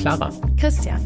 [0.00, 0.30] Clara.
[0.56, 0.98] Christian.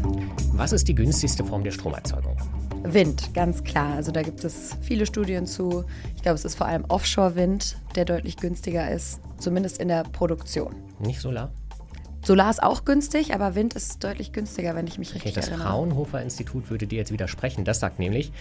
[0.53, 2.37] Was ist die günstigste Form der Stromerzeugung?
[2.83, 3.93] Wind, ganz klar.
[3.93, 5.83] Also da gibt es viele Studien zu.
[6.15, 10.73] Ich glaube, es ist vor allem Offshore-Wind, der deutlich günstiger ist, zumindest in der Produktion.
[10.99, 11.51] Nicht Solar?
[12.25, 15.47] Solar ist auch günstig, aber Wind ist deutlich günstiger, wenn ich mich richtig okay, das
[15.49, 15.65] erinnere.
[15.65, 17.65] Das Fraunhofer Institut würde dir jetzt widersprechen.
[17.65, 18.31] Das sagt nämlich,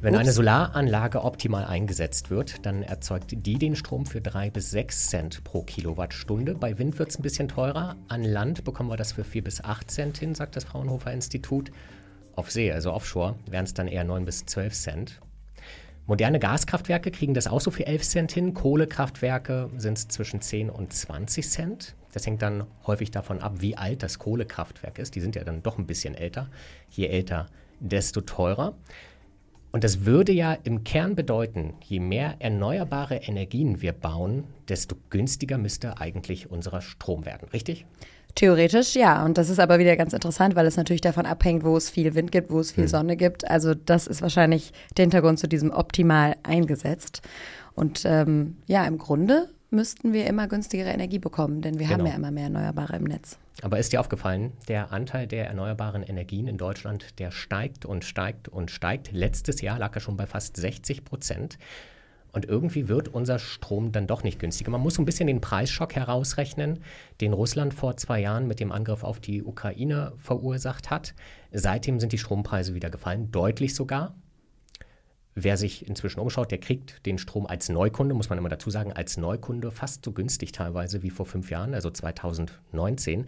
[0.00, 0.20] wenn Ups.
[0.20, 5.42] eine Solaranlage optimal eingesetzt wird, dann erzeugt die den Strom für drei bis sechs Cent
[5.42, 6.54] pro Kilowattstunde.
[6.54, 7.96] Bei Wind wird es ein bisschen teurer.
[8.06, 11.72] An Land bekommen wir das für vier bis acht Cent hin, sagt das Fraunhofer Institut.
[12.36, 15.20] Auf See, also offshore, wären es dann eher neun bis zwölf Cent.
[16.06, 18.54] Moderne Gaskraftwerke kriegen das auch so für 11 Cent hin.
[18.54, 21.94] Kohlekraftwerke sind es zwischen 10 und 20 Cent.
[22.12, 25.14] Das hängt dann häufig davon ab, wie alt das Kohlekraftwerk ist.
[25.14, 26.50] Die sind ja dann doch ein bisschen älter.
[26.90, 27.46] Je älter,
[27.78, 28.74] desto teurer.
[29.70, 35.56] Und das würde ja im Kern bedeuten, je mehr erneuerbare Energien wir bauen, desto günstiger
[35.56, 37.86] müsste eigentlich unser Strom werden, richtig?
[38.34, 39.24] Theoretisch ja.
[39.24, 42.14] Und das ist aber wieder ganz interessant, weil es natürlich davon abhängt, wo es viel
[42.14, 42.88] Wind gibt, wo es viel hm.
[42.88, 43.48] Sonne gibt.
[43.48, 47.22] Also das ist wahrscheinlich der Hintergrund zu diesem optimal eingesetzt.
[47.74, 52.00] Und ähm, ja, im Grunde müssten wir immer günstigere Energie bekommen, denn wir genau.
[52.00, 53.38] haben ja immer mehr Erneuerbare im Netz.
[53.62, 58.48] Aber ist dir aufgefallen, der Anteil der erneuerbaren Energien in Deutschland, der steigt und steigt
[58.48, 59.12] und steigt.
[59.12, 61.58] Letztes Jahr lag er schon bei fast 60 Prozent.
[62.32, 64.70] Und irgendwie wird unser Strom dann doch nicht günstiger.
[64.70, 66.80] Man muss so ein bisschen den Preisschock herausrechnen,
[67.20, 71.14] den Russland vor zwei Jahren mit dem Angriff auf die Ukraine verursacht hat.
[71.52, 74.14] Seitdem sind die Strompreise wieder gefallen, deutlich sogar.
[75.34, 78.92] Wer sich inzwischen umschaut, der kriegt den Strom als Neukunde, muss man immer dazu sagen,
[78.92, 83.26] als Neukunde fast so günstig teilweise wie vor fünf Jahren, also 2019.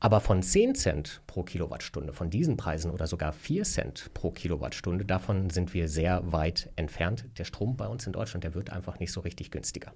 [0.00, 5.04] Aber von 10 Cent pro Kilowattstunde, von diesen Preisen oder sogar 4 Cent pro Kilowattstunde,
[5.04, 7.26] davon sind wir sehr weit entfernt.
[7.38, 9.92] Der Strom bei uns in Deutschland, der wird einfach nicht so richtig günstiger.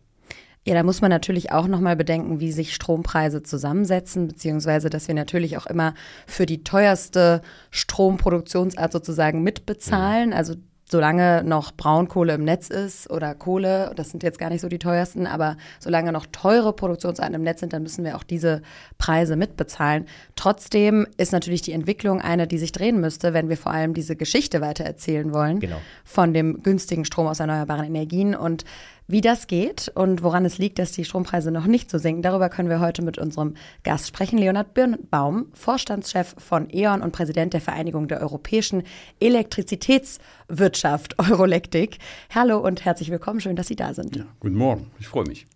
[0.64, 5.14] Ja, da muss man natürlich auch nochmal bedenken, wie sich Strompreise zusammensetzen, beziehungsweise dass wir
[5.14, 5.94] natürlich auch immer
[6.26, 7.40] für die teuerste
[7.70, 10.30] Stromproduktionsart sozusagen mitbezahlen.
[10.30, 10.36] Mhm.
[10.36, 10.54] Also
[10.88, 14.78] solange noch Braunkohle im Netz ist oder Kohle, das sind jetzt gar nicht so die
[14.78, 18.62] teuersten, aber solange noch teure Produktionsarten im Netz sind, dann müssen wir auch diese
[18.96, 20.06] Preise mitbezahlen.
[20.36, 24.14] Trotzdem ist natürlich die Entwicklung eine, die sich drehen müsste, wenn wir vor allem diese
[24.14, 25.80] Geschichte weitererzählen wollen genau.
[26.04, 28.64] von dem günstigen Strom aus erneuerbaren Energien und
[29.08, 32.48] wie das geht und woran es liegt, dass die Strompreise noch nicht so sinken, darüber
[32.48, 34.38] können wir heute mit unserem Gast sprechen.
[34.38, 38.82] Leonhard Birnbaum, Vorstandschef von E.ON und Präsident der Vereinigung der europäischen
[39.20, 41.98] Elektrizitätswirtschaft Eurolektik.
[42.34, 43.40] Hallo und herzlich willkommen.
[43.40, 44.16] Schön, dass Sie da sind.
[44.16, 44.90] Ja, guten Morgen.
[44.98, 45.46] Ich freue mich.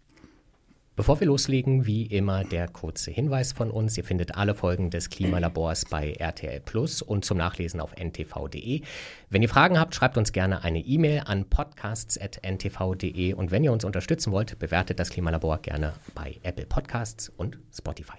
[1.01, 3.97] Bevor wir loslegen, wie immer der kurze Hinweis von uns.
[3.97, 8.83] Ihr findet alle Folgen des Klimalabors bei RTL Plus und zum Nachlesen auf ntv.de.
[9.31, 13.87] Wenn ihr Fragen habt, schreibt uns gerne eine E-Mail an podcasts.ntv.de und wenn ihr uns
[13.87, 18.19] unterstützen wollt, bewertet das Klimalabor gerne bei Apple Podcasts und Spotify.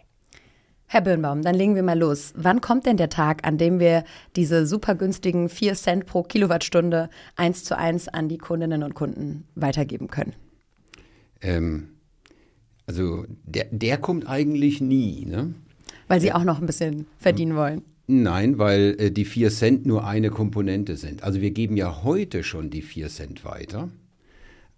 [0.88, 2.34] Herr Birnbaum, dann legen wir mal los.
[2.36, 4.06] Wann kommt denn der Tag, an dem wir
[4.36, 9.48] diese super günstigen 4 Cent pro Kilowattstunde eins zu eins an die Kundinnen und Kunden
[9.54, 10.34] weitergeben können?
[11.44, 11.91] Ähm,
[12.88, 15.26] also der, der kommt eigentlich nie.
[15.26, 15.54] Ne?
[16.08, 17.84] Weil Sie auch noch ein bisschen verdienen wollen.
[18.08, 21.24] Nein, weil äh, die 4 Cent nur eine Komponente sind.
[21.24, 23.90] Also wir geben ja heute schon die 4 Cent weiter.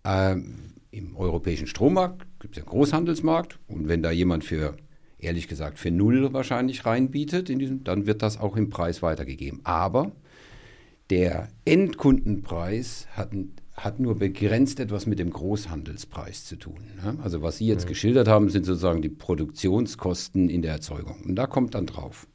[0.03, 4.77] Ähm, Im europäischen Strommarkt gibt es ja einen Großhandelsmarkt und wenn da jemand für,
[5.17, 9.61] ehrlich gesagt, für null wahrscheinlich reinbietet, in diesem, dann wird das auch im Preis weitergegeben.
[9.63, 10.11] Aber
[11.09, 16.91] der Endkundenpreis hat einen hat nur begrenzt etwas mit dem Großhandelspreis zu tun.
[17.03, 17.17] Ne?
[17.23, 17.89] Also was Sie jetzt mhm.
[17.89, 21.21] geschildert haben, sind sozusagen die Produktionskosten in der Erzeugung.
[21.23, 22.27] Und da kommt dann drauf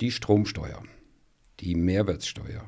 [0.00, 0.82] die Stromsteuer,
[1.60, 2.64] die Mehrwertsteuer,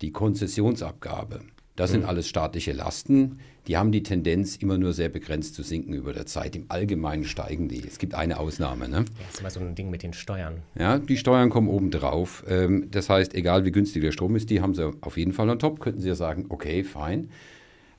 [0.00, 1.40] die Konzessionsabgabe,
[1.76, 2.08] das sind mhm.
[2.08, 3.38] alles staatliche Lasten.
[3.66, 6.54] Die haben die Tendenz, immer nur sehr begrenzt zu sinken über der Zeit.
[6.56, 7.82] Im Allgemeinen steigen die.
[7.86, 8.88] Es gibt eine Ausnahme.
[8.88, 9.04] Ne?
[9.18, 10.62] Das ist immer so ein Ding mit den Steuern.
[10.78, 12.44] Ja, die Steuern kommen obendrauf.
[12.48, 15.48] Ähm, das heißt, egal wie günstig der Strom ist, die haben sie auf jeden Fall
[15.48, 15.80] on top.
[15.80, 17.30] Könnten sie ja sagen, okay, fein.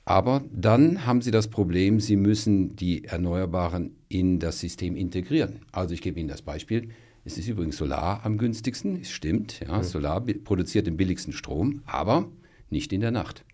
[0.06, 5.62] Aber dann haben sie das Problem, sie müssen die Erneuerbaren in das System integrieren.
[5.72, 6.90] Also ich gebe Ihnen das Beispiel.
[7.26, 9.62] Es ist übrigens Solar am günstigsten, es stimmt.
[9.66, 9.84] Ja, mhm.
[9.84, 12.28] Solar produziert den billigsten Strom, aber
[12.70, 13.46] nicht in der Nacht.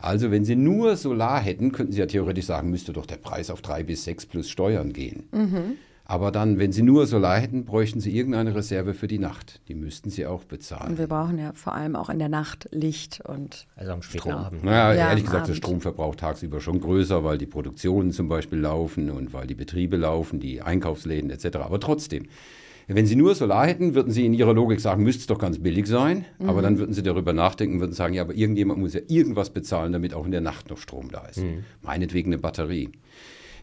[0.00, 3.50] Also wenn Sie nur Solar hätten, könnten Sie ja theoretisch sagen, müsste doch der Preis
[3.50, 5.28] auf drei bis sechs plus Steuern gehen.
[5.32, 5.76] Mhm.
[6.04, 9.60] Aber dann, wenn Sie nur Solar hätten, bräuchten Sie irgendeine Reserve für die Nacht.
[9.68, 10.90] Die müssten Sie auch bezahlen.
[10.90, 14.22] Und wir brauchen ja vor allem auch in der Nacht Licht und Also am späten
[14.22, 14.34] Strom.
[14.34, 14.64] Abend.
[14.64, 15.50] Naja, ja, ehrlich gesagt, Abend.
[15.50, 19.96] der Stromverbrauch tagsüber schon größer, weil die Produktionen zum Beispiel laufen und weil die Betriebe
[19.96, 21.58] laufen, die Einkaufsläden etc.
[21.58, 22.26] Aber trotzdem,
[22.96, 25.58] wenn Sie nur Solar hätten, würden Sie in Ihrer Logik sagen, müsste es doch ganz
[25.58, 26.24] billig sein.
[26.38, 26.48] Mhm.
[26.48, 29.92] Aber dann würden Sie darüber nachdenken, würden sagen, ja, aber irgendjemand muss ja irgendwas bezahlen,
[29.92, 31.38] damit auch in der Nacht noch Strom da ist.
[31.38, 31.64] Mhm.
[31.82, 32.90] Meinetwegen eine Batterie.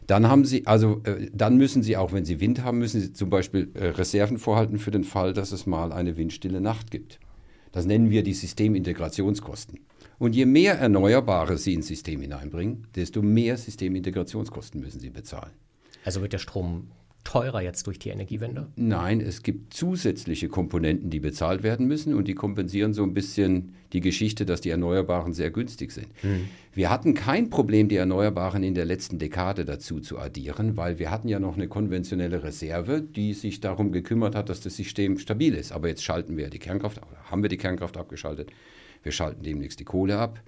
[0.06, 3.12] Dann haben Sie, also äh, dann müssen Sie auch, wenn Sie Wind haben, müssen Sie
[3.12, 7.20] zum Beispiel äh, Reserven vorhalten für den Fall, dass es mal eine windstille Nacht gibt.
[7.72, 9.80] Das nennen wir die Systemintegrationskosten.
[10.18, 15.52] Und je mehr Erneuerbare Sie ins System hineinbringen, desto mehr Systemintegrationskosten müssen Sie bezahlen.
[16.04, 16.88] Also wird der Strom
[17.24, 18.68] teurer jetzt durch die Energiewende?
[18.76, 23.74] Nein, es gibt zusätzliche Komponenten, die bezahlt werden müssen und die kompensieren so ein bisschen
[23.92, 26.08] die Geschichte, dass die Erneuerbaren sehr günstig sind.
[26.22, 26.48] Mhm.
[26.72, 31.10] Wir hatten kein Problem, die Erneuerbaren in der letzten Dekade dazu zu addieren, weil wir
[31.10, 35.54] hatten ja noch eine konventionelle Reserve, die sich darum gekümmert hat, dass das System stabil
[35.54, 35.72] ist.
[35.72, 37.00] Aber jetzt schalten wir die Kernkraft,
[37.30, 38.50] haben wir die Kernkraft abgeschaltet.
[39.02, 40.40] Wir schalten demnächst die Kohle ab.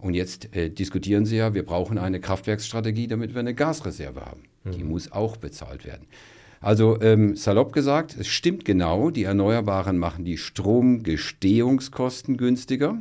[0.00, 4.44] Und jetzt äh, diskutieren Sie ja, wir brauchen eine Kraftwerksstrategie, damit wir eine Gasreserve haben.
[4.64, 4.72] Mhm.
[4.72, 6.06] Die muss auch bezahlt werden.
[6.60, 13.00] Also ähm, salopp gesagt, es stimmt genau, die Erneuerbaren machen die Stromgestehungskosten günstiger.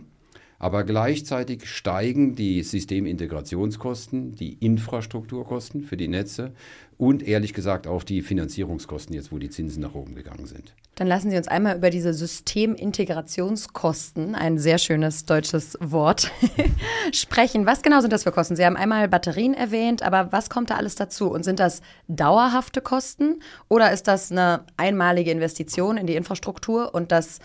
[0.59, 6.51] Aber gleichzeitig steigen die Systemintegrationskosten, die Infrastrukturkosten für die Netze
[6.97, 10.75] und ehrlich gesagt auch die Finanzierungskosten, jetzt wo die Zinsen nach oben gegangen sind.
[10.95, 16.29] Dann lassen Sie uns einmal über diese Systemintegrationskosten, ein sehr schönes deutsches Wort,
[17.13, 17.65] sprechen.
[17.65, 18.57] Was genau sind das für Kosten?
[18.57, 21.31] Sie haben einmal Batterien erwähnt, aber was kommt da alles dazu?
[21.31, 23.39] Und sind das dauerhafte Kosten
[23.69, 27.39] oder ist das eine einmalige Investition in die Infrastruktur und das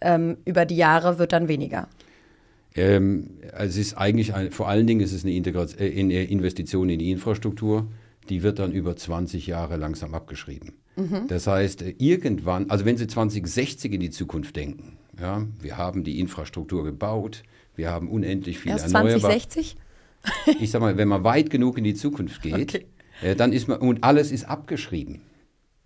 [0.00, 1.86] ähm, über die Jahre wird dann weniger?
[2.76, 6.88] Ähm, also es ist eigentlich, ein, vor allen Dingen ist es eine, äh, eine, Investition
[6.88, 7.88] in die Infrastruktur,
[8.28, 10.74] die wird dann über 20 Jahre langsam abgeschrieben.
[10.96, 11.26] Mhm.
[11.28, 16.04] Das heißt, äh, irgendwann, also wenn Sie 2060 in die Zukunft denken, ja, wir haben
[16.04, 17.42] die Infrastruktur gebaut,
[17.74, 19.20] wir haben unendlich viel Erst erneuerbar.
[19.20, 19.76] 2060?
[20.60, 22.86] Ich sag mal, wenn man weit genug in die Zukunft geht, okay.
[23.22, 25.20] äh, dann ist man, und alles ist abgeschrieben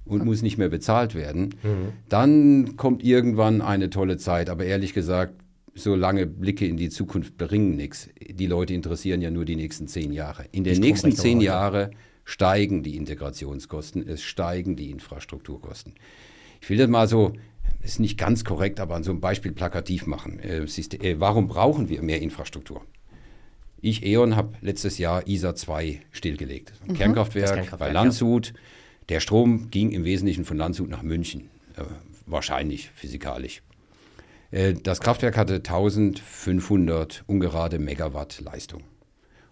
[0.06, 1.92] und muss nicht mehr bezahlt werden, mhm.
[2.08, 4.48] dann kommt irgendwann eine tolle Zeit.
[4.48, 5.34] Aber ehrlich gesagt,
[5.74, 8.08] so lange Blicke in die Zukunft bringen nichts.
[8.20, 10.46] Die Leute interessieren ja nur die nächsten zehn Jahre.
[10.52, 11.90] In den nächsten zehn Jahren
[12.24, 15.94] steigen die Integrationskosten, es steigen die Infrastrukturkosten.
[16.60, 17.32] Ich will das mal so,
[17.82, 20.38] ist nicht ganz korrekt, aber an so einem Beispiel plakativ machen.
[20.40, 22.82] Äh, äh, warum brauchen wir mehr Infrastruktur?
[23.80, 26.72] Ich, E.ON, habe letztes Jahr ISA 2 stillgelegt.
[26.86, 26.94] Mhm.
[26.94, 28.48] Kernkraftwerk, Kernkraftwerk, bei Landshut.
[28.48, 28.52] Ja.
[29.08, 31.48] Der Strom ging im Wesentlichen von Landshut nach München.
[31.76, 31.82] Äh,
[32.26, 33.62] wahrscheinlich physikalisch.
[34.50, 38.82] Äh, das Kraftwerk hatte 1500 ungerade Megawatt Leistung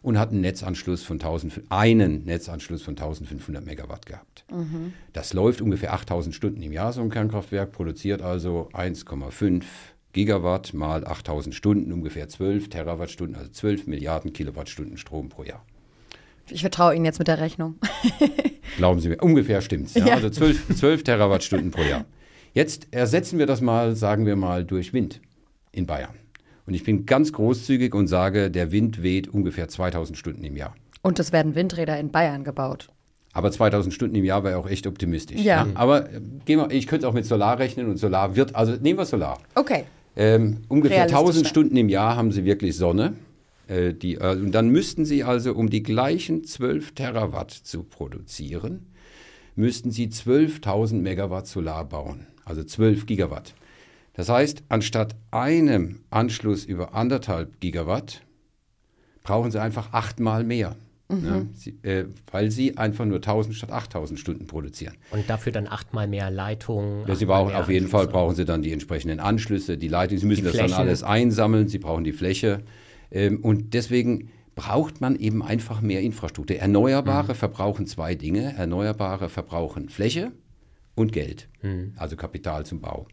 [0.02, 4.44] und hat einen Netzanschluss von 1000, einen Netzanschluss von 1500 Megawatt gehabt.
[4.50, 4.92] Mhm.
[5.12, 9.64] Das läuft ungefähr 8000 Stunden im Jahr, so ein Kernkraftwerk, produziert also 1,5
[10.12, 15.64] Gigawatt mal 8000 Stunden, ungefähr 12 Terawattstunden, also 12 Milliarden Kilowattstunden Strom pro Jahr.
[16.50, 17.74] Ich vertraue Ihnen jetzt mit der Rechnung.
[18.78, 19.94] Glauben Sie mir, ungefähr stimmt's.
[19.94, 20.06] Ja?
[20.06, 20.14] ja.
[20.14, 22.06] Also 12, 12 Terawattstunden pro Jahr.
[22.52, 25.20] Jetzt ersetzen wir das mal, sagen wir mal, durch Wind
[25.72, 26.14] in Bayern.
[26.66, 30.74] Und ich bin ganz großzügig und sage, der Wind weht ungefähr 2000 Stunden im Jahr.
[31.02, 32.88] Und es werden Windräder in Bayern gebaut.
[33.32, 35.40] Aber 2000 Stunden im Jahr wäre auch echt optimistisch.
[35.40, 35.64] Ja.
[35.64, 35.66] ja.
[35.74, 38.98] Aber äh, gehen wir, ich könnte auch mit Solar rechnen und Solar wird, also nehmen
[38.98, 39.38] wir Solar.
[39.54, 39.84] Okay.
[40.16, 43.14] Ähm, ungefähr 1000 Stunden im Jahr haben Sie wirklich Sonne.
[43.68, 48.86] Äh, die, äh, und dann müssten Sie also, um die gleichen 12 Terawatt zu produzieren,
[49.54, 53.54] müssten Sie 12.000 Megawatt Solar bauen also 12 Gigawatt.
[54.14, 58.22] Das heißt, anstatt einem Anschluss über anderthalb Gigawatt
[59.22, 60.74] brauchen Sie einfach achtmal mehr.
[61.08, 61.24] Mhm.
[61.24, 64.94] Ja, sie, äh, weil sie einfach nur 1000 statt 8000 Stunden produzieren.
[65.10, 67.06] Und dafür dann achtmal mehr Leitungen.
[67.06, 70.20] Ja, sie brauchen, auf jeden Fall brauchen sie dann die entsprechenden Anschlüsse, die Leitungen.
[70.20, 71.68] Sie müssen das dann alles einsammeln.
[71.68, 72.60] Sie brauchen die Fläche.
[73.10, 76.56] Ähm, und deswegen braucht man eben einfach mehr Infrastruktur.
[76.56, 77.36] Erneuerbare mhm.
[77.36, 78.54] verbrauchen zwei Dinge.
[78.56, 80.32] Erneuerbare verbrauchen Fläche
[80.98, 81.94] und Geld, mhm.
[81.96, 83.06] also Kapital zum Bau.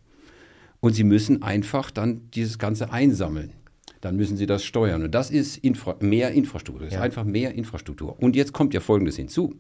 [0.80, 3.54] Und sie müssen einfach dann dieses Ganze einsammeln.
[4.02, 5.04] Dann müssen sie das steuern.
[5.04, 6.86] Und das ist Infra mehr Infrastruktur.
[6.86, 7.00] Das ja.
[7.00, 8.22] ist einfach mehr Infrastruktur.
[8.22, 9.56] Und jetzt kommt ja Folgendes hinzu.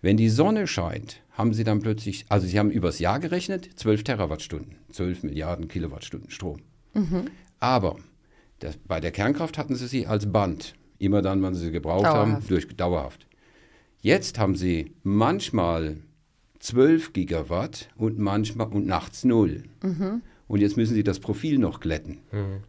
[0.00, 4.02] Wenn die Sonne scheint, haben sie dann plötzlich, also sie haben übers Jahr gerechnet, 12
[4.02, 6.58] Terawattstunden, 12 Milliarden Kilowattstunden Strom.
[6.94, 7.26] Mhm.
[7.60, 7.96] Aber
[8.58, 12.04] das, bei der Kernkraft hatten sie sie als Band, immer dann, wann sie sie gebraucht
[12.04, 12.32] dauerhaft.
[12.32, 13.28] haben, durch, dauerhaft.
[14.00, 15.98] Jetzt haben sie manchmal
[16.62, 19.64] 12 Gigawatt und manchmal und nachts null.
[19.82, 20.22] Mhm.
[20.46, 22.18] Und jetzt müssen Sie das Profil noch glätten.
[22.30, 22.62] Mhm.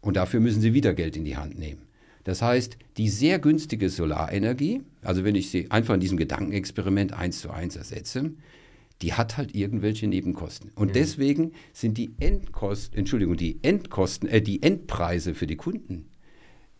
[0.00, 1.82] Und dafür müssen Sie wieder Geld in die Hand nehmen.
[2.24, 7.40] Das heißt, die sehr günstige Solarenergie, also wenn ich sie einfach in diesem Gedankenexperiment eins
[7.40, 8.32] zu eins ersetze,
[9.02, 10.70] die hat halt irgendwelche Nebenkosten.
[10.74, 10.92] Und mhm.
[10.92, 16.10] deswegen sind die Endkosten, Entschuldigung, die Endkosten, äh, die Endpreise für die Kunden,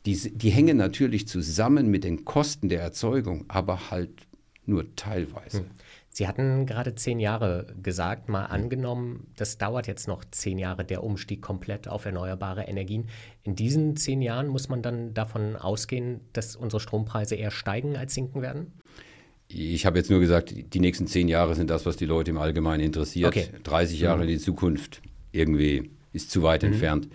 [0.06, 4.28] die, die hängen natürlich zusammen mit den Kosten der Erzeugung, aber halt
[4.66, 5.62] nur teilweise.
[5.62, 5.66] Mhm.
[6.12, 11.04] Sie hatten gerade zehn Jahre gesagt, mal angenommen, das dauert jetzt noch zehn Jahre, der
[11.04, 13.06] Umstieg komplett auf erneuerbare Energien.
[13.44, 18.12] In diesen zehn Jahren muss man dann davon ausgehen, dass unsere Strompreise eher steigen als
[18.12, 18.72] sinken werden?
[19.46, 22.38] Ich habe jetzt nur gesagt, die nächsten zehn Jahre sind das, was die Leute im
[22.38, 23.28] Allgemeinen interessiert.
[23.28, 23.48] Okay.
[23.62, 27.08] 30 Jahre in die Zukunft irgendwie ist zu weit entfernt.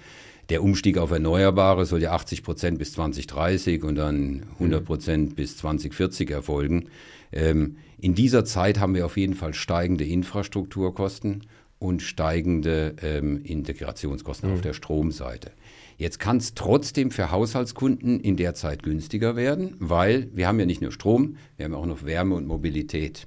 [0.49, 5.57] Der Umstieg auf Erneuerbare soll ja 80 Prozent bis 2030 und dann 100 Prozent bis
[5.57, 6.89] 2040 erfolgen.
[7.35, 11.43] Ähm, in dieser Zeit haben wir auf jeden Fall steigende Infrastrukturkosten
[11.77, 15.51] und steigende ähm, Integrationskosten auf der Stromseite.
[15.97, 20.65] Jetzt kann es trotzdem für Haushaltskunden in der Zeit günstiger werden, weil wir haben ja
[20.65, 23.25] nicht nur Strom, wir haben auch noch Wärme und Mobilität.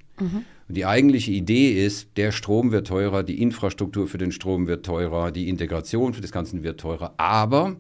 [0.68, 4.84] Und die eigentliche Idee ist, der Strom wird teurer, die Infrastruktur für den Strom wird
[4.84, 7.76] teurer, die Integration für das Ganze wird teurer, aber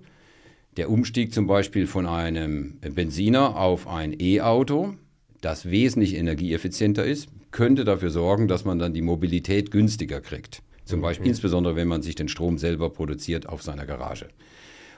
[0.76, 4.94] der Umstieg zum Beispiel von einem Benziner auf ein E-Auto,
[5.40, 10.62] das wesentlich energieeffizienter ist, könnte dafür sorgen, dass man dann die Mobilität günstiger kriegt.
[10.84, 14.28] Zum Beispiel insbesondere, wenn man sich den Strom selber produziert auf seiner Garage.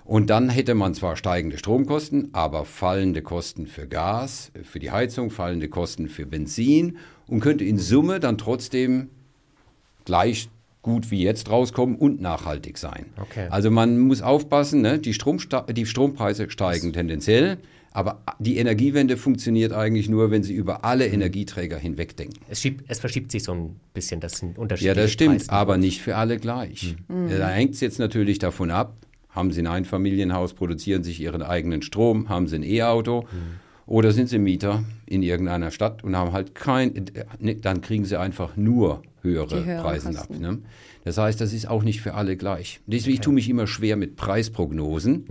[0.05, 5.31] Und dann hätte man zwar steigende Stromkosten, aber fallende Kosten für Gas, für die Heizung,
[5.31, 9.11] fallende Kosten für Benzin und könnte in Summe dann trotzdem
[10.05, 10.49] gleich
[10.83, 13.07] gut wie jetzt rauskommen und nachhaltig sein.
[13.21, 13.49] Okay.
[13.51, 14.99] Also man muss aufpassen, ne?
[14.99, 17.59] die, Stromsta die Strompreise steigen tendenziell,
[17.93, 22.41] aber die Energiewende funktioniert eigentlich nur, wenn sie über alle Energieträger hinwegdenken.
[22.49, 24.89] Es, schiebt, es verschiebt sich so ein bisschen, das sind Unterschiede.
[24.89, 26.97] Ja, das stimmt, aber nicht für alle gleich.
[27.09, 28.97] Ja, Da hängt es jetzt natürlich davon ab,
[29.31, 33.27] haben Sie ein Einfamilienhaus, produzieren sich Ihren eigenen Strom, haben Sie ein E-Auto
[33.87, 38.05] oder sind Sie Mieter in irgendeiner Stadt und haben halt kein, äh, ne, dann kriegen
[38.05, 40.31] Sie einfach nur höhere Preise ab.
[40.31, 40.59] Ne?
[41.05, 42.81] Das heißt, das ist auch nicht für alle gleich.
[42.87, 45.27] Deswegen ich tue mich immer schwer mit Preisprognosen,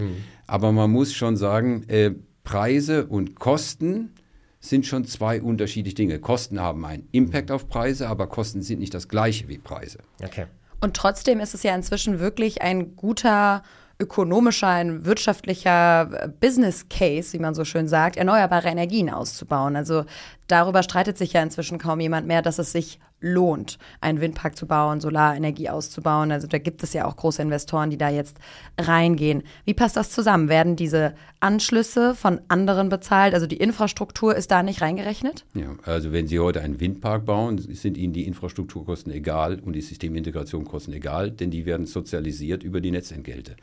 [0.46, 2.12] aber man muss schon sagen, äh,
[2.50, 4.12] Preise und Kosten
[4.60, 6.18] sind schon zwei unterschiedliche Dinge.
[6.18, 10.00] Kosten haben einen Impact auf Preise, aber Kosten sind nicht das gleiche wie Preise.
[10.24, 10.48] Okay.
[10.82, 13.62] Und trotzdem ist es ja inzwischen wirklich ein guter
[14.00, 19.76] ökonomischer, ein wirtschaftlicher äh, Business Case, wie man so schön sagt, erneuerbare Energien auszubauen.
[19.76, 20.06] Also
[20.48, 24.66] darüber streitet sich ja inzwischen kaum jemand mehr, dass es sich lohnt, einen Windpark zu
[24.66, 26.32] bauen, Solarenergie auszubauen.
[26.32, 28.38] Also da gibt es ja auch große Investoren, die da jetzt
[28.80, 29.44] reingehen.
[29.66, 30.50] Wie passt das zusammen?
[30.50, 33.34] Werden diese Anschlüsse von anderen bezahlt?
[33.34, 35.46] Also die Infrastruktur ist da nicht reingerechnet?
[35.54, 39.82] Ja, also wenn Sie heute einen Windpark bauen, sind Ihnen die Infrastrukturkosten egal und die
[39.82, 43.56] Systemintegrationkosten egal, denn die werden sozialisiert über die Netzentgelte.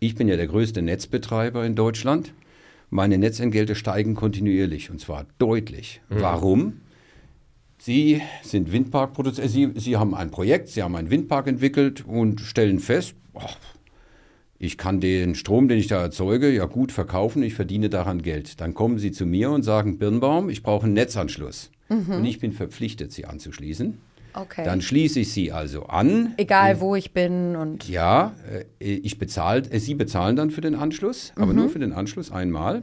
[0.00, 2.32] Ich bin ja der größte Netzbetreiber in Deutschland.
[2.90, 6.00] Meine Netzentgelte steigen kontinuierlich und zwar deutlich.
[6.08, 6.80] Warum?
[7.78, 12.80] Sie sind Windparkproduzent, Sie, Sie haben ein Projekt, Sie haben einen Windpark entwickelt und stellen
[12.80, 13.48] fest, boah,
[14.58, 18.60] ich kann den Strom, den ich da erzeuge, ja gut verkaufen, ich verdiene daran Geld.
[18.60, 21.70] Dann kommen Sie zu mir und sagen, Birnbaum, ich brauche einen Netzanschluss.
[21.88, 23.98] Und ich bin verpflichtet, Sie anzuschließen.
[24.34, 24.62] Okay.
[24.64, 26.34] Dann schließe ich Sie also an.
[26.36, 28.34] Egal, wo ich bin und Ja,
[28.80, 32.30] äh, ich bezahlt, äh, Sie bezahlen dann für den Anschluss, aber nur für den Anschluss
[32.30, 32.82] einmal.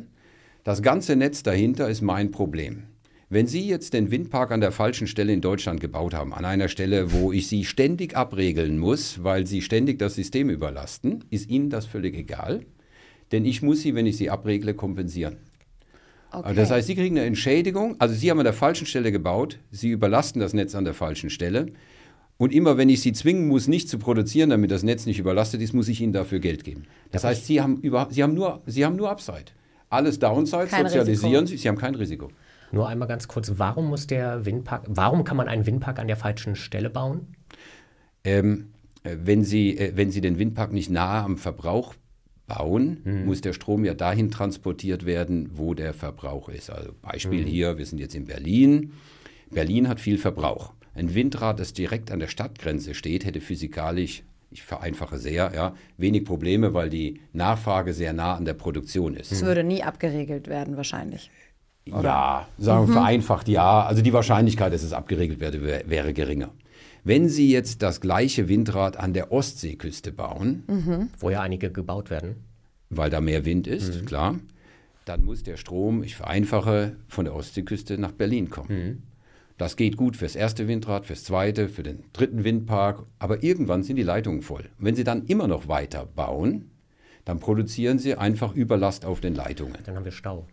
[0.63, 2.83] Das ganze Netz dahinter ist mein Problem.
[3.27, 6.67] Wenn Sie jetzt den Windpark an der falschen Stelle in Deutschland gebaut haben, an einer
[6.67, 11.71] Stelle, wo ich Sie ständig abregeln muss, weil Sie ständig das System überlasten, ist Ihnen
[11.71, 12.61] das völlig egal.
[13.31, 15.37] Denn ich muss Sie, wenn ich Sie abregle, kompensieren.
[16.31, 16.43] okay.
[16.45, 17.95] Also das heißt, Sie kriegen eine Entschädigung.
[17.97, 21.31] Also Sie haben an der falschen Stelle gebaut, Sie überlasten das Netz an der falschen
[21.31, 21.71] Stelle.
[22.37, 25.61] Und immer wenn ich Sie zwingen muss, nicht zu produzieren, damit das Netz nicht überlastet
[25.61, 26.83] ist, muss ich Ihnen dafür Geld geben.
[27.11, 29.45] Das heißt, Sie haben, über, Sie haben, nur, Sie haben nur Upside.
[29.89, 31.45] Alles Downside Kein sozialisieren Risiko.
[31.47, 32.29] Sie, Sie haben kein Risiko.
[32.71, 36.17] Nur einmal ganz kurz, warum muss der Windpark, warum kann man einen Windpark an der
[36.17, 37.27] falschen Stelle bauen?
[38.23, 38.71] Ähm,
[39.03, 41.95] äh, wenn, Sie, äh, wenn Sie den Windpark nicht nahe am Verbrauch
[42.47, 46.69] bauen, muss der Strom ja dahin transportiert werden, wo der Verbrauch ist.
[46.69, 48.93] Also Beispiel hier, wir sind jetzt in Berlin.
[49.49, 50.73] Berlin hat viel Verbrauch.
[50.93, 56.23] Ein Windrad, das direkt an der Stadtgrenze steht, hätte physikalisch, ich vereinfache sehr, ja, wenig
[56.23, 59.31] Probleme, weil die Nachfrage sehr nah an der Produktion ist.
[59.31, 61.31] es würde nie abgeregelt werden wahrscheinlich.
[61.87, 63.83] Ja, sagen wir vereinfacht ja.
[63.85, 66.49] Also die Wahrscheinlichkeit, dass es abgeregelt werde, wär, wäre geringer.
[67.03, 72.37] Wenn Sie jetzt das gleiche Windrad an der Ostseeküste bauen, Wo ja einige gebaut werden.
[72.89, 74.39] weil da mehr Wind ist, klar,
[75.05, 79.03] dann muss der Strom, ich vereinfache, von der Ostseeküste nach Berlin kommen.
[79.59, 83.95] Das geht gut fürs erste Windrad, fürs zweite, für den dritten Windpark, aber irgendwann sind
[83.97, 84.63] die Leitungen voll.
[84.79, 86.71] Und wenn Sie dann immer noch weiter bauen,
[87.23, 89.77] dann produzieren Sie einfach Überlast auf den Leitungen.
[89.85, 90.47] Dann haben wir Stau.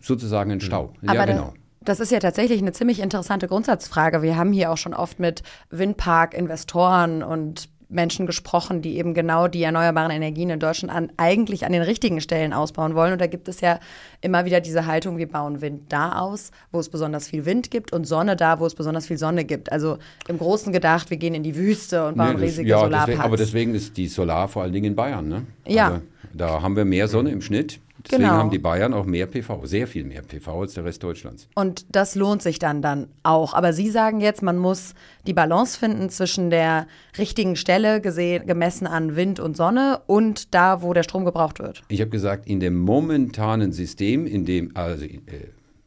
[0.00, 0.92] Sozusagen ein Stau.
[1.06, 1.54] Aber ja, genau.
[1.80, 4.22] das ist ja tatsächlich eine ziemlich interessante Grundsatzfrage.
[4.22, 9.62] Wir haben hier auch schon oft mit Windpark-Investoren und Menschen gesprochen, die eben genau die
[9.62, 13.12] erneuerbaren Energien in Deutschland an, eigentlich an den richtigen Stellen ausbauen wollen.
[13.12, 13.80] Und da gibt es ja
[14.20, 17.92] immer wieder diese Haltung, wir bauen Wind da aus, wo es besonders viel Wind gibt
[17.94, 19.72] und Sonne da, wo es besonders viel Sonne gibt.
[19.72, 19.96] Also
[20.28, 23.06] im Großen gedacht, wir gehen in die Wüste und bauen Nee, das- riesige ja, Solarparks.
[23.06, 25.26] Deswegen, aber deswegen ist die Solar vor allen Dingen in Bayern.
[25.26, 25.46] Ne?
[25.66, 25.86] Ja.
[25.88, 26.02] Also,
[26.34, 27.80] da haben wir mehr Sonne im Schnitt.
[28.04, 28.34] Deswegen Genau.
[28.34, 31.48] haben die Bayern auch mehr PV, sehr viel mehr PV als der Rest Deutschlands.
[31.54, 33.54] Und das lohnt sich dann dann auch.
[33.54, 34.94] Aber Sie sagen jetzt, man muss
[35.26, 36.86] die Balance finden zwischen der
[37.18, 41.82] richtigen Stelle gesehen, gemessen an Wind und Sonne und da, wo der Strom gebraucht wird.
[41.88, 45.18] Ich habe gesagt, in dem momentanen System, in dem also äh,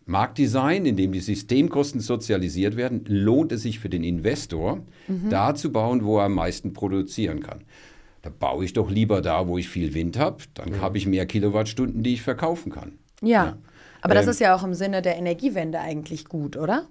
[0.06, 4.80] Marktdesign, in dem die Systemkosten sozialisiert werden, lohnt es sich für den Investor,
[5.30, 7.62] da zu bauen, wo er am meisten produzieren kann.
[8.22, 11.26] Da baue ich doch lieber da, wo ich viel Wind habe, dann habe ich mehr
[11.26, 12.94] Kilowattstunden, die ich verkaufen kann.
[13.22, 13.58] Ja.
[14.02, 16.88] Aber das Ähm, ist ja auch im Sinne der Energiewende eigentlich gut, oder?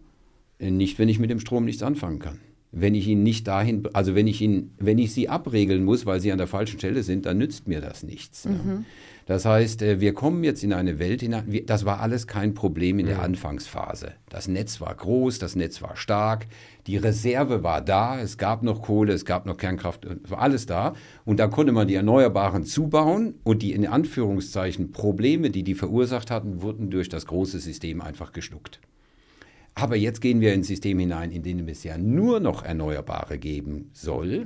[0.59, 2.41] Äh, Nicht, wenn ich mit dem Strom nichts anfangen kann.
[2.73, 6.21] Wenn ich ihn nicht dahin, also wenn ich ihn, wenn ich sie abregeln muss, weil
[6.21, 8.45] sie an der falschen Stelle sind, dann nützt mir das nichts.
[8.45, 8.85] Ne?
[9.31, 11.63] Das heißt, äh, wir kommen jetzt in eine Welt hinein.
[11.67, 14.15] Das war alles kein Problem in der Anfangsphase.
[14.29, 16.49] Das Netz war groß, das Netz war stark,
[16.89, 20.67] die Reserve war da, es gab noch Kohle, es gab noch Kernkraft, es war alles
[20.67, 20.95] da.
[21.25, 26.33] Und da konnte man die Erneuerbaren zubauen und die in Anführungszeichen Probleme, die die verursacht
[26.33, 28.81] hatten, wurden durch das große System einfach geschluckt.
[29.81, 33.39] Aber jetzt gehen wir in ein System hinein, in dem es ja nur noch Erneuerbare
[33.39, 34.45] geben soll.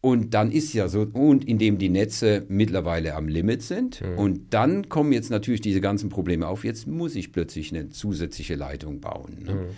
[0.00, 4.02] Und dann ist ja so, und in dem die Netze mittlerweile am Limit sind.
[4.16, 6.62] Und dann kommen jetzt natürlich diese ganzen Probleme auf.
[6.62, 9.38] Jetzt muss ich plötzlich eine zusätzliche Leitung bauen.
[9.46, 9.68] Ne?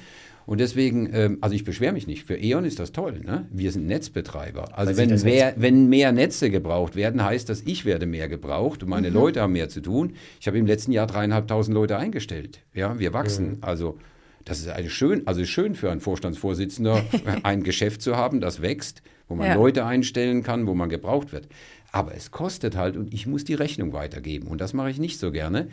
[0.47, 2.25] Und deswegen, ähm, also ich beschwere mich nicht.
[2.25, 3.21] Für E.ON ist das toll.
[3.25, 3.47] Ne?
[3.53, 4.77] Wir sind Netzbetreiber.
[4.77, 8.89] Also wenn mehr, wenn mehr Netze gebraucht werden, heißt das, ich werde mehr gebraucht und
[8.89, 10.15] meine Leute haben mehr zu tun.
[10.41, 12.61] Ich habe im letzten Jahr dreieinhalbtausend Leute eingestellt.
[12.75, 13.59] Ja, wir wachsen.
[13.61, 13.99] Also
[14.47, 17.05] das ist eine schön, also schön für einen Vorstandsvorsitzender,
[17.43, 19.55] ein Geschäft zu haben, das wächst, wo man Ja.
[19.55, 21.49] Leute einstellen kann, wo man gebraucht wird.
[21.93, 24.47] Aber es kostet halt und ich muss die Rechnung weitergeben.
[24.49, 25.69] Und das mache ich nicht so gerne.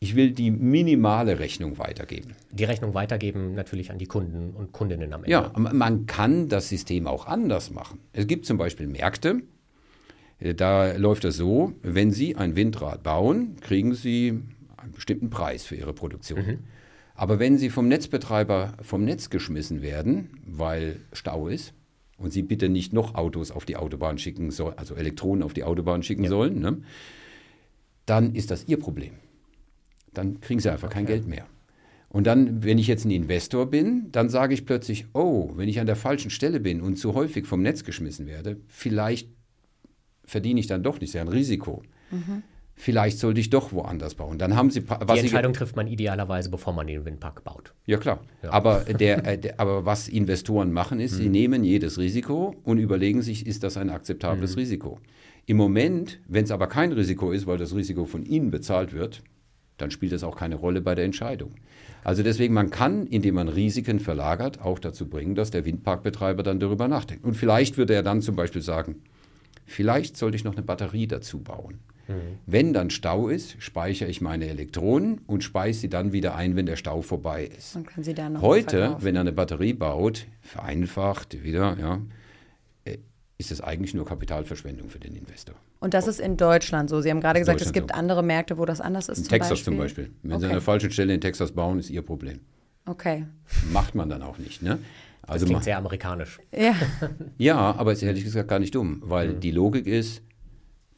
[0.00, 2.32] Ich will die minimale Rechnung weitergeben.
[2.50, 5.30] Die Rechnung weitergeben natürlich an die Kunden und Kundinnen am Ende.
[5.30, 8.00] Ja, man kann das System auch anders machen.
[8.12, 9.42] Es gibt zum Beispiel Märkte,
[10.40, 14.40] äh, da läuft es so, wenn Sie ein Windrad bauen, kriegen Sie
[14.76, 16.58] einen bestimmten Preis für Ihre Produktion.
[17.22, 21.72] Aber wenn Sie vom Netzbetreiber vom Netz geschmissen werden, weil Stau ist,
[22.16, 25.62] und Sie bitte nicht noch Autos auf die Autobahn schicken sollen, also Elektronen auf die
[25.62, 26.82] Autobahn schicken sollen, ne,
[28.06, 29.12] dann ist das Ihr Problem.
[30.12, 31.46] Dann kriegen Sie einfach kein Geld mehr.
[32.08, 35.78] Und dann, wenn ich jetzt ein Investor bin, dann sage ich plötzlich, oh, wenn ich
[35.78, 39.28] an der falschen Stelle bin und zu häufig vom Netz geschmissen werde, vielleicht
[40.24, 41.84] verdiene ich dann doch nicht, ist ja ein Risiko.
[42.82, 44.38] Vielleicht sollte ich doch woanders bauen.
[44.38, 47.72] Dann haben Sie, Die was Sie, Entscheidung trifft man idealerweise, bevor man den Windpark baut.
[47.86, 48.18] ja klar.
[48.42, 53.22] Aber, der, äh, der, aber was Investoren machen ist, sie nehmen jedes Risiko und überlegen
[53.22, 54.98] sich, ist das ein akzeptables Risiko.
[55.46, 59.22] Im Moment, wenn es aber kein Risiko ist, weil das Risiko von Ihnen bezahlt wird,
[59.76, 61.54] dann spielt das auch keine Rolle bei der Entscheidung.
[62.02, 66.58] Also deswegen, man kann, indem man Risiken verlagert, auch dazu bringen, dass der Windparkbetreiber dann
[66.58, 67.24] darüber nachdenkt.
[67.24, 68.96] Und vielleicht würde er dann zum Beispiel sagen,
[69.66, 71.78] vielleicht sollte ich noch eine Batterie dazu bauen.
[72.46, 76.66] Wenn dann Stau ist, speichere ich meine Elektronen und speise sie dann wieder ein, wenn
[76.66, 77.74] der Stau vorbei ist.
[77.74, 82.00] Dann können Sie da noch Heute, wenn er eine Batterie baut, vereinfacht wieder, ja,
[82.84, 82.98] äh,
[83.38, 85.54] ist es eigentlich nur Kapitalverschwendung für den Investor.
[85.80, 87.00] Und das ist in Deutschland so.
[87.00, 87.94] Sie haben gerade gesagt, es gibt so.
[87.96, 89.18] andere Märkte, wo das anders ist.
[89.18, 89.64] In zum Texas Beispiel.
[89.64, 90.10] zum Beispiel.
[90.22, 90.52] Wenn Sie an Okay.
[90.52, 92.40] der falschen Stelle in Texas bauen, ist Ihr Problem.
[92.86, 93.26] Okay.
[93.72, 94.62] Macht man dann auch nicht.
[94.62, 94.78] Ne?
[95.22, 96.38] Das Also klingt ma- sehr amerikanisch.
[96.56, 96.74] Ja.
[97.38, 100.22] ja, aber ist ehrlich gesagt gar nicht dumm, weil die Logik ist,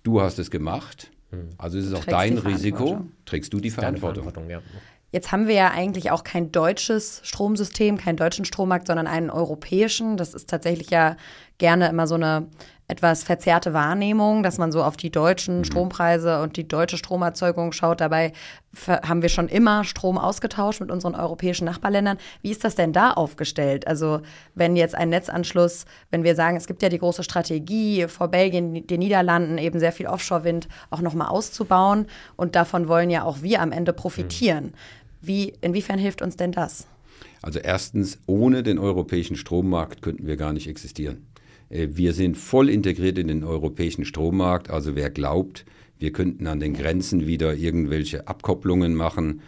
[0.04, 1.10] du hast es gemacht,
[1.58, 4.22] also ist es auch dein Risiko, trägst du die Verantwortung.
[4.22, 4.62] Verantwortung, ja.
[5.10, 10.16] Jetzt haben wir ja eigentlich auch kein deutsches Stromsystem, keinen deutschen Strommarkt, sondern einen europäischen.
[10.16, 11.16] Das ist tatsächlich ja
[11.58, 12.48] gerne immer so eine
[12.87, 18.01] etwas verzerrte Wahrnehmung, dass man so auf die deutschen Strompreise und die deutsche Stromerzeugung schaut.
[18.01, 18.33] Dabei
[18.87, 22.18] haben wir schon immer Strom ausgetauscht mit unseren europäischen Nachbarländern.
[22.42, 23.87] Wie ist das denn da aufgestellt?
[23.87, 24.20] Also
[24.55, 28.87] wenn jetzt ein Netzanschluss, wenn wir sagen, es gibt ja die große Strategie vor Belgien,
[28.87, 33.62] den Niederlanden eben sehr viel Offshore-Wind auch nochmal auszubauen und davon wollen ja auch wir
[33.62, 34.75] am Ende profitieren.
[35.23, 36.87] Wie, inwiefern hilft uns denn das?
[37.40, 41.27] Also erstens, ohne den europäischen Strommarkt könnten wir gar nicht existieren.
[41.74, 44.70] Äh, Wir sind voll integriert in den europäischen Strommarkt.
[44.70, 45.64] Also wer glaubt,
[45.98, 49.42] wir könnten an den Grenzen wieder irgendwelche Abkopplungen machen,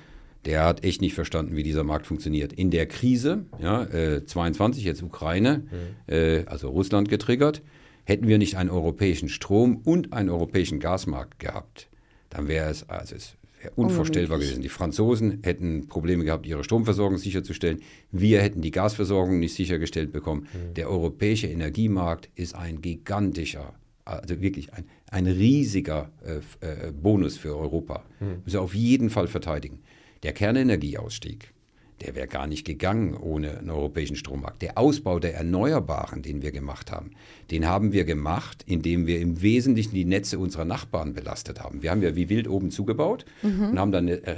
[0.44, 2.52] der hat echt nicht verstanden, wie dieser Markt funktioniert.
[2.52, 5.64] In der Krise, ja, äh, 22 jetzt Ukraine,
[6.06, 7.62] äh, also Russland getriggert,
[8.04, 11.88] hätten wir nicht einen europäischen Strom und einen europäischen Gasmarkt gehabt,
[12.30, 13.36] dann wäre es, also es
[13.74, 14.62] unvorstellbar gewesen.
[14.62, 17.80] Die Franzosen hätten Probleme gehabt, ihre Stromversorgung sicherzustellen.
[18.12, 20.46] Wir hätten die Gasversorgung nicht sichergestellt bekommen.
[20.76, 27.56] Der europäische Energiemarkt ist ein gigantischer, also wirklich ein, ein riesiger äh, äh, Bonus für
[27.56, 28.04] Europa.
[28.44, 29.80] Müssen wir auf jeden Fall verteidigen.
[30.22, 31.52] Der Kernenergieausstieg,
[32.00, 34.62] der wäre gar nicht gegangen ohne einen europäischen Strommarkt.
[34.62, 37.12] Der Ausbau der Erneuerbaren, den wir gemacht haben,
[37.50, 41.82] den haben wir gemacht, indem wir im Wesentlichen die Netze unserer Nachbarn belastet haben.
[41.82, 43.70] Wir haben ja wie wild oben zugebaut mhm.
[43.70, 44.36] und haben dann eine äh,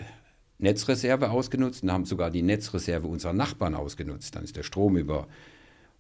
[0.59, 4.37] Netzreserve ausgenutzt und haben sogar die Netzreserve unserer Nachbarn ausgenutzt.
[4.37, 5.29] Dann ist der Strom über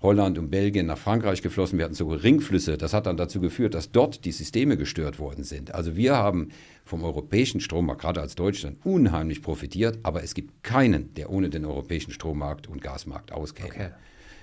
[0.00, 1.78] Holland und Belgien nach Frankreich geflossen.
[1.78, 2.78] Wir hatten sogar Ringflüsse.
[2.78, 5.74] Das hat dann dazu geführt, dass dort die Systeme gestört worden sind.
[5.74, 6.50] Also wir haben
[6.84, 9.98] vom europäischen Strommarkt, gerade als Deutschland, unheimlich profitiert.
[10.04, 13.68] Aber es gibt keinen, der ohne den europäischen Strommarkt und Gasmarkt auskäme.
[13.68, 13.90] Okay.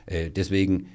[0.07, 0.89] Äh, deswegen,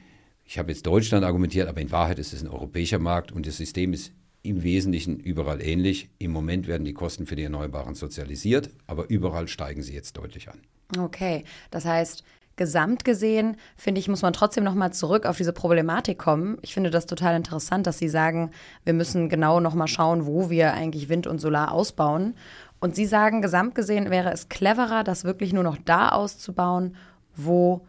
[0.45, 3.57] ich habe jetzt Deutschland argumentiert, aber in Wahrheit ist es ein europäischer Markt und das
[3.57, 6.11] System ist im Wesentlichen überall ähnlich.
[6.19, 10.49] Im Moment werden die Kosten für die Erneuerbaren sozialisiert, aber überall steigen sie jetzt deutlich
[10.49, 10.61] an.
[10.99, 12.25] Okay, das heißt,
[12.61, 16.59] gesamt gesehen, finde ich, muss man trotzdem nochmal zurück auf diese Problematik kommen.
[16.61, 18.51] Ich finde das total interessant, dass Sie sagen,
[18.85, 22.35] wir müssen genau nochmal schauen, wo wir eigentlich Wind und Solar ausbauen.
[22.79, 26.97] Und Sie sagen, gesamt gesehen wäre es cleverer, das wirklich nur noch da auszubauen,
[27.35, 27.81] wo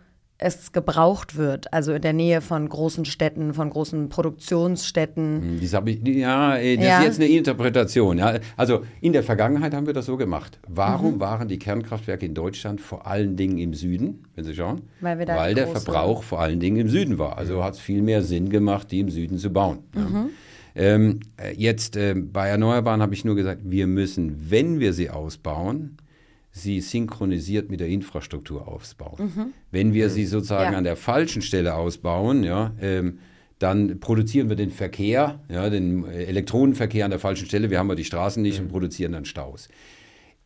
[0.43, 5.41] es gebraucht wird, also in der Nähe von großen Städten, von großen Produktionsstädten.
[5.41, 6.99] Hm, das ich, ja, das ja.
[6.99, 8.17] ist jetzt eine Interpretation.
[8.17, 8.39] Ja.
[8.57, 10.59] Also in der Vergangenheit haben wir das so gemacht.
[10.67, 11.19] Warum mhm.
[11.19, 14.81] waren die Kernkraftwerke in Deutschland vor allen Dingen im Süden, wenn Sie schauen?
[14.99, 17.37] Weil, Weil der Verbrauch vor allen Dingen im Süden war.
[17.37, 19.83] Also hat es viel mehr Sinn gemacht, die im Süden zu bauen.
[19.93, 20.01] Mhm.
[20.01, 20.29] Ja.
[20.73, 25.11] Ähm, äh, jetzt äh, bei Erneuerbaren habe ich nur gesagt, wir müssen, wenn wir sie
[25.11, 25.97] ausbauen,
[26.51, 29.25] sie synchronisiert mit der Infrastruktur ausbauen.
[29.25, 29.53] Mhm.
[29.71, 30.77] Wenn wir sie sozusagen ja.
[30.77, 33.19] an der falschen Stelle ausbauen, ja, ähm,
[33.59, 37.69] dann produzieren wir den Verkehr, ja, den Elektronenverkehr an der falschen Stelle.
[37.69, 38.65] Wir haben ja die Straßen nicht mhm.
[38.65, 39.69] und produzieren dann Staus.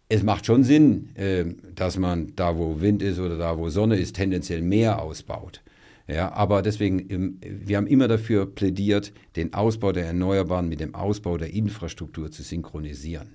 [0.08, 3.96] Es macht schon Sinn, äh, dass man da, wo Wind ist oder da, wo Sonne
[3.96, 5.64] ist, tendenziell mehr ausbaut.
[6.08, 10.94] Ja, aber deswegen, ähm, wir haben immer dafür plädiert, den Ausbau der Erneuerbaren mit dem
[10.94, 13.34] Ausbau der Infrastruktur zu synchronisieren.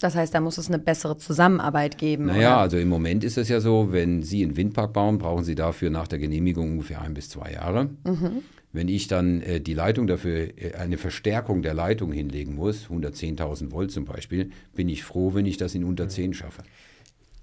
[0.00, 2.26] Das heißt, da muss es eine bessere Zusammenarbeit geben.
[2.26, 2.58] Naja, oder?
[2.58, 5.90] also im Moment ist es ja so, wenn Sie einen Windpark bauen, brauchen Sie dafür
[5.90, 7.90] nach der Genehmigung ungefähr ein bis zwei Jahre.
[8.04, 8.42] Mhm.
[8.72, 13.70] Wenn ich dann äh, die Leitung dafür, äh, eine Verstärkung der Leitung hinlegen muss, 110.000
[13.70, 16.64] Volt zum Beispiel, bin ich froh, wenn ich das in unter zehn schaffe.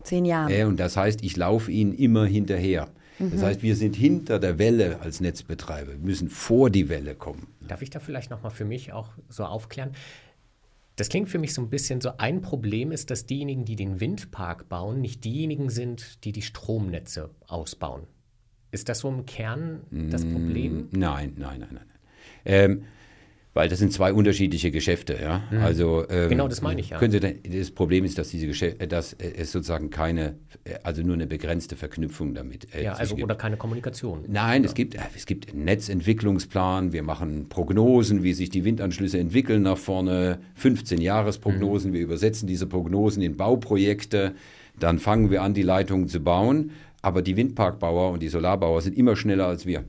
[0.04, 0.54] Zehn Jahre.
[0.54, 2.90] Äh, und das heißt, ich laufe Ihnen immer hinterher.
[3.18, 3.42] Das mhm.
[3.44, 7.48] heißt, wir sind hinter der Welle als Netzbetreiber, wir müssen vor die Welle kommen.
[7.68, 9.92] Darf ich da vielleicht nochmal für mich auch so aufklären?
[11.02, 14.00] Das klingt für mich so ein bisschen so, ein Problem ist, dass diejenigen, die den
[14.00, 18.04] Windpark bauen, nicht diejenigen sind, die die Stromnetze ausbauen.
[18.70, 20.90] Ist das so im Kern das Problem?
[20.92, 21.86] Nein, nein, nein, nein.
[22.46, 22.84] Ähm,
[23.54, 25.44] weil das sind zwei unterschiedliche Geschäfte, ja.
[25.52, 25.58] Mhm.
[25.60, 26.98] Also ähm, genau, das meine ich ja.
[26.98, 30.36] Können Sie denn, das Problem ist, dass diese Geschäfte, dass es sozusagen keine,
[30.84, 32.74] also nur eine begrenzte Verknüpfung damit.
[32.74, 33.26] Äh, ja, also gibt.
[33.26, 34.24] oder keine Kommunikation.
[34.28, 34.70] Nein, ja.
[34.70, 36.94] es gibt es gibt einen Netzentwicklungsplan.
[36.94, 40.40] Wir machen Prognosen, wie sich die Windanschlüsse entwickeln nach vorne.
[40.56, 41.92] 15 Jahresprognosen.
[41.92, 41.96] Mhm.
[41.96, 44.34] Wir übersetzen diese Prognosen in Bauprojekte.
[44.80, 46.72] Dann fangen wir an, die Leitungen zu bauen.
[47.02, 49.84] Aber die Windparkbauer und die Solarbauer sind immer schneller als wir.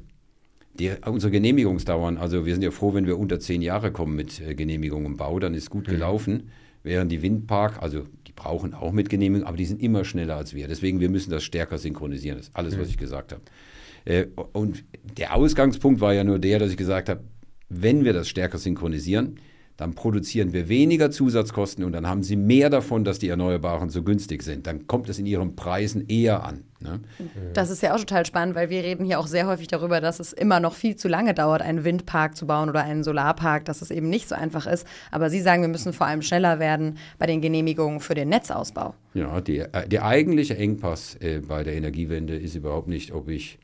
[0.74, 4.40] Die, unsere Genehmigungsdauern, also wir sind ja froh, wenn wir unter zehn Jahre kommen mit
[4.40, 5.92] äh, Genehmigung im Bau, dann ist gut mhm.
[5.92, 6.50] gelaufen.
[6.82, 10.54] Während die Windpark, also die brauchen auch mit Genehmigung, aber die sind immer schneller als
[10.54, 10.66] wir.
[10.66, 12.38] Deswegen, wir müssen das stärker synchronisieren.
[12.38, 12.80] Das ist alles, mhm.
[12.80, 13.42] was ich gesagt habe.
[14.04, 14.84] Äh, und
[15.16, 17.22] der Ausgangspunkt war ja nur der, dass ich gesagt habe,
[17.68, 19.36] wenn wir das stärker synchronisieren,
[19.76, 24.02] dann produzieren wir weniger Zusatzkosten und dann haben sie mehr davon, dass die Erneuerbaren so
[24.02, 24.66] günstig sind.
[24.66, 26.64] Dann kommt es in ihren Preisen eher an.
[26.80, 27.00] Ne?
[27.54, 30.20] Das ist ja auch total spannend, weil wir reden hier auch sehr häufig darüber, dass
[30.20, 33.82] es immer noch viel zu lange dauert, einen Windpark zu bauen oder einen Solarpark, dass
[33.82, 34.86] es eben nicht so einfach ist.
[35.10, 38.94] Aber Sie sagen, wir müssen vor allem schneller werden bei den Genehmigungen für den Netzausbau.
[39.14, 43.58] Ja, die, äh, der eigentliche Engpass äh, bei der Energiewende ist überhaupt nicht, ob ich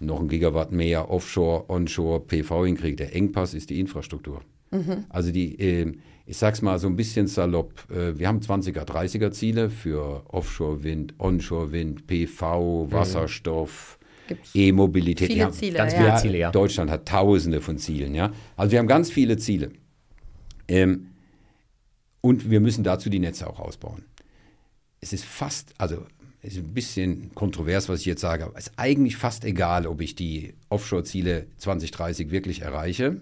[0.00, 2.96] noch ein Gigawatt mehr Offshore, Onshore, PV hinkriege.
[2.96, 4.40] Der Engpass ist die Infrastruktur.
[4.72, 5.04] Mhm.
[5.10, 5.92] Also die, äh,
[6.26, 11.14] ich sag's mal so ein bisschen salopp, äh, wir haben 20er, 30er Ziele für Offshore-Wind,
[11.18, 12.92] Onshore-Wind, PV, mhm.
[12.92, 13.98] Wasserstoff,
[14.54, 15.30] E-Mobilität.
[15.30, 16.16] Viele Ziele, ganz viele ja.
[16.16, 16.50] Ziele, ja.
[16.50, 18.32] Deutschland hat tausende von Zielen, ja.
[18.56, 19.72] Also wir haben ganz viele Ziele.
[20.68, 21.08] Ähm,
[22.22, 24.04] und wir müssen dazu die Netze auch ausbauen.
[25.00, 26.06] Es ist fast, also
[26.40, 29.86] es ist ein bisschen kontrovers, was ich jetzt sage, aber es ist eigentlich fast egal,
[29.86, 33.20] ob ich die Offshore-Ziele 2030 wirklich erreiche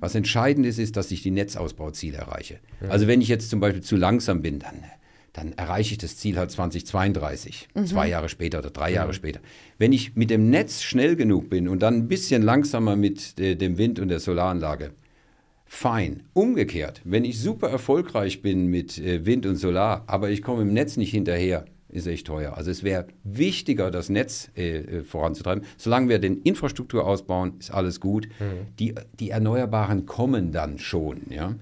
[0.00, 2.60] was entscheidend ist, ist, dass ich die Netzausbauziele erreiche.
[2.82, 2.88] Ja.
[2.88, 4.84] Also wenn ich jetzt zum Beispiel zu langsam bin, dann,
[5.32, 7.86] dann erreiche ich das Ziel halt 2032, mhm.
[7.86, 9.40] zwei Jahre später oder drei Jahre später.
[9.78, 13.56] Wenn ich mit dem Netz schnell genug bin und dann ein bisschen langsamer mit äh,
[13.56, 14.92] dem Wind und der Solaranlage,
[15.74, 16.22] fein.
[16.34, 20.72] Umgekehrt, wenn ich super erfolgreich bin mit äh, Wind und Solar, aber ich komme im
[20.72, 22.56] Netz nicht hinterher, ist echt teuer.
[22.56, 25.64] Also es wäre wichtiger, das Netz äh, äh, voranzutreiben.
[25.76, 28.28] Solange wir den Infrastruktur ausbauen, ist alles gut.
[28.40, 28.76] Mhm.
[28.78, 31.22] Die, die Erneuerbaren kommen dann schon.
[31.30, 31.54] Ja?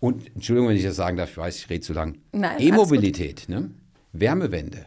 [0.00, 2.18] Und Entschuldigung, wenn ich das sagen darf, ich weiß, ich rede zu lang.
[2.58, 3.48] E-Mobilität.
[3.48, 3.70] Ne?
[4.12, 4.86] Wärmewende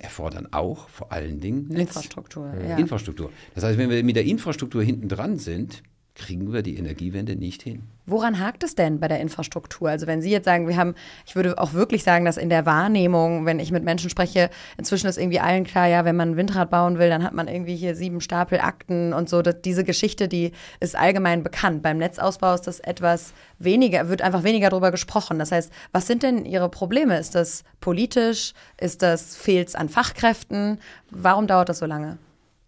[0.00, 1.80] erfordern auch vor allen Dingen Netz.
[1.90, 2.52] Infrastruktur.
[2.68, 2.76] Ja.
[2.76, 3.30] Infrastruktur.
[3.54, 5.82] Das heißt, wenn wir mit der Infrastruktur hinten dran sind,
[6.20, 7.84] kriegen wir die Energiewende nicht hin.
[8.04, 9.88] Woran hakt es denn bei der Infrastruktur?
[9.88, 10.94] Also wenn Sie jetzt sagen, wir haben,
[11.26, 15.06] ich würde auch wirklich sagen, dass in der Wahrnehmung, wenn ich mit Menschen spreche, inzwischen
[15.06, 17.74] ist irgendwie allen klar, ja, wenn man ein Windrad bauen will, dann hat man irgendwie
[17.74, 19.40] hier sieben Stapel Akten und so.
[19.40, 21.82] Das, diese Geschichte, die ist allgemein bekannt.
[21.82, 25.38] Beim Netzausbau ist das etwas weniger, wird einfach weniger darüber gesprochen.
[25.38, 27.18] Das heißt, was sind denn Ihre Probleme?
[27.18, 28.52] Ist das politisch?
[28.78, 30.80] Ist das, fehlt es an Fachkräften?
[31.10, 32.18] Warum dauert das so lange?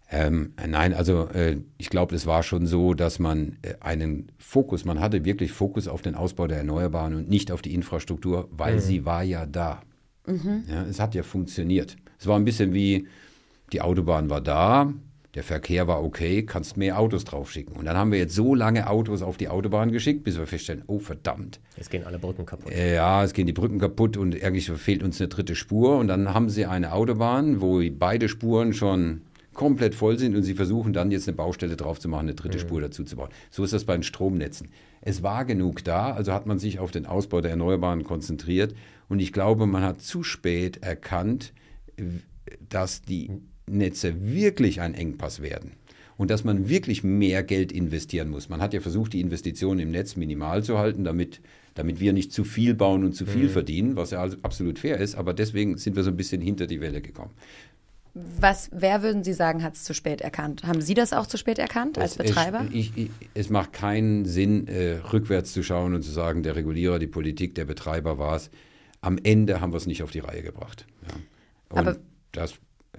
[0.09, 4.85] Ähm, nein, also äh, ich glaube, es war schon so, dass man äh, einen Fokus,
[4.85, 8.75] man hatte wirklich Fokus auf den Ausbau der Erneuerbaren und nicht auf die Infrastruktur, weil
[8.75, 8.79] mhm.
[8.79, 9.81] sie war ja da.
[10.27, 10.63] Mhm.
[10.67, 11.95] Ja, es hat ja funktioniert.
[12.19, 13.07] Es war ein bisschen wie,
[13.71, 14.93] die Autobahn war da,
[15.35, 17.75] der Verkehr war okay, kannst mehr Autos draufschicken.
[17.75, 20.83] Und dann haben wir jetzt so lange Autos auf die Autobahn geschickt, bis wir feststellen,
[20.85, 21.59] oh verdammt.
[21.75, 22.71] Jetzt gehen alle Brücken kaputt.
[22.71, 25.97] Äh, ja, es gehen die Brücken kaputt und eigentlich fehlt uns eine dritte Spur.
[25.97, 29.21] Und dann haben sie eine Autobahn, wo beide Spuren schon
[29.53, 32.57] komplett voll sind und sie versuchen dann jetzt eine Baustelle drauf zu machen, eine dritte
[32.57, 32.61] mhm.
[32.61, 33.29] Spur dazu zu bauen.
[33.49, 34.69] So ist das bei den Stromnetzen.
[35.01, 38.73] Es war genug da, also hat man sich auf den Ausbau der Erneuerbaren konzentriert
[39.09, 41.53] und ich glaube, man hat zu spät erkannt,
[42.69, 43.31] dass die
[43.67, 45.73] Netze wirklich ein Engpass werden
[46.17, 48.49] und dass man wirklich mehr Geld investieren muss.
[48.49, 51.41] Man hat ja versucht, die Investitionen im Netz minimal zu halten, damit,
[51.73, 53.49] damit wir nicht zu viel bauen und zu viel mhm.
[53.49, 56.67] verdienen, was ja also absolut fair ist, aber deswegen sind wir so ein bisschen hinter
[56.67, 57.31] die Welle gekommen.
[58.15, 60.63] Was, wer würden Sie sagen, hat es zu spät erkannt?
[60.65, 62.67] Haben Sie das auch zu spät erkannt als Betreiber?
[62.71, 66.99] Ich, ich, es macht keinen Sinn, äh, rückwärts zu schauen und zu sagen, der Regulierer,
[66.99, 68.51] die Politik, der Betreiber war es.
[69.01, 70.85] Am Ende haben wir es nicht auf die Reihe gebracht.
[71.07, 71.15] Ja.
[71.69, 71.97] Und aber,
[72.31, 72.53] das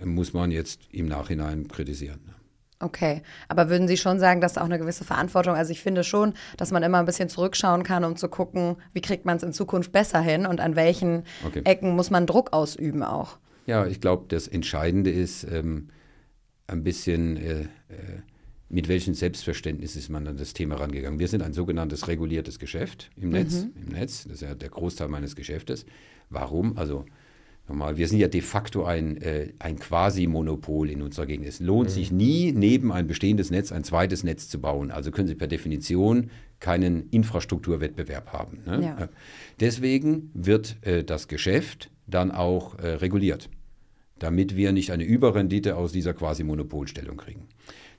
[0.05, 2.35] muss man jetzt im Nachhinein kritisieren.
[2.81, 6.03] Okay, aber würden Sie schon sagen, dass da auch eine gewisse Verantwortung, also ich finde
[6.03, 9.45] schon, dass man immer ein bisschen zurückschauen kann, um zu gucken, wie kriegt man es
[9.45, 11.63] in Zukunft besser hin und an welchen okay.
[11.65, 13.39] Ecken muss man Druck ausüben auch?
[13.67, 15.89] Ja, ich glaube, das Entscheidende ist ähm,
[16.67, 17.67] ein bisschen, äh, äh,
[18.69, 21.19] mit welchem Selbstverständnis ist man an das Thema rangegangen.
[21.19, 23.73] Wir sind ein sogenanntes reguliertes Geschäft im Netz, mhm.
[23.83, 24.25] im Netz.
[24.25, 25.87] Das ist ja der Großteil meines Geschäftes.
[26.31, 26.77] Warum?
[26.77, 27.05] Also
[27.67, 31.47] Normal, wir sind ja de facto ein, äh, ein Quasi-Monopol in unserer Gegend.
[31.47, 31.95] Es lohnt mhm.
[31.95, 34.91] sich nie, neben ein bestehendes Netz ein zweites Netz zu bauen.
[34.91, 38.59] Also können Sie per Definition keinen Infrastrukturwettbewerb haben.
[38.67, 38.83] Ne?
[38.85, 39.09] Ja.
[39.61, 43.49] Deswegen wird äh, das Geschäft dann auch äh, reguliert,
[44.19, 47.49] damit wir nicht eine Überrendite aus dieser quasi Monopolstellung kriegen.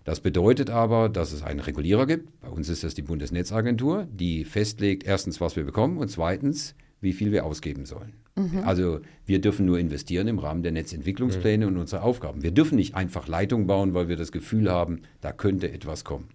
[0.04, 2.40] Das bedeutet aber, dass es einen Regulierer gibt.
[2.40, 7.14] Bei uns ist das die Bundesnetzagentur, die festlegt erstens, was wir bekommen und zweitens, wie
[7.14, 8.14] viel wir ausgeben sollen.
[8.36, 8.60] Mhm.
[8.66, 11.74] Also wir dürfen nur investieren im Rahmen der Netzentwicklungspläne mhm.
[11.74, 12.44] und unserer Aufgaben.
[12.44, 16.30] Wir dürfen nicht einfach Leitungen bauen, weil wir das Gefühl haben, da könnte etwas kommen.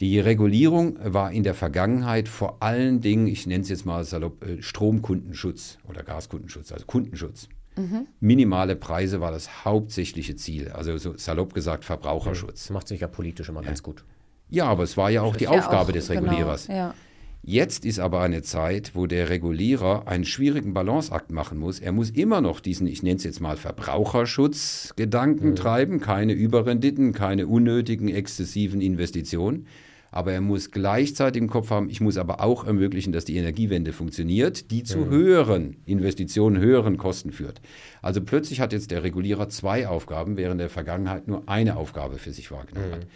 [0.00, 4.42] Die Regulierung war in der Vergangenheit vor allen Dingen, ich nenne es jetzt mal salopp,
[4.46, 7.48] äh, Stromkundenschutz oder Gaskundenschutz, also Kundenschutz.
[7.76, 8.06] Mhm.
[8.18, 12.62] Minimale Preise war das hauptsächliche Ziel, also so salopp gesagt Verbraucherschutz.
[12.62, 13.66] Das macht sich ja politisch immer ja.
[13.66, 14.04] ganz gut.
[14.48, 16.66] Ja, aber es war ja auch die Aufgabe auch, des genau, Regulierers.
[16.66, 16.94] Genau, ja.
[17.42, 21.78] Jetzt ist aber eine Zeit, wo der Regulierer einen schwierigen Balanceakt machen muss.
[21.78, 25.56] Er muss immer noch diesen, ich nenne es jetzt mal Verbraucherschutzgedanken mhm.
[25.56, 29.66] treiben, keine Überrenditen, keine unnötigen, exzessiven Investitionen
[30.10, 33.92] aber er muss gleichzeitig im Kopf haben, ich muss aber auch ermöglichen, dass die Energiewende
[33.92, 35.10] funktioniert, die zu mhm.
[35.10, 37.60] höheren Investitionen, höheren Kosten führt.
[38.02, 42.32] Also plötzlich hat jetzt der Regulierer zwei Aufgaben, während der Vergangenheit nur eine Aufgabe für
[42.32, 42.94] sich wahrgenommen mhm.
[42.94, 43.06] hat.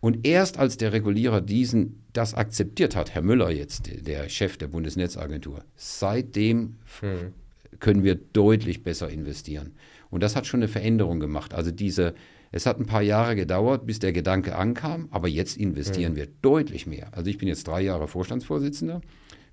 [0.00, 4.66] Und erst als der Regulierer diesen, das akzeptiert hat, Herr Müller jetzt, der Chef der
[4.66, 7.34] Bundesnetzagentur, seitdem mhm.
[7.82, 9.72] Können wir deutlich besser investieren.
[10.08, 11.52] Und das hat schon eine Veränderung gemacht.
[11.52, 12.14] Also diese,
[12.52, 16.16] es hat ein paar Jahre gedauert, bis der Gedanke ankam, aber jetzt investieren mhm.
[16.16, 17.08] wir deutlich mehr.
[17.10, 19.00] Also ich bin jetzt drei Jahre Vorstandsvorsitzender.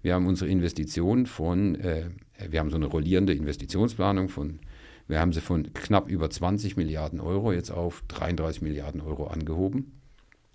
[0.03, 2.11] Wir haben unsere Investitionen von, äh,
[2.47, 4.59] wir haben so eine rollierende Investitionsplanung von,
[5.07, 9.99] wir haben sie von knapp über 20 Milliarden Euro jetzt auf 33 Milliarden Euro angehoben.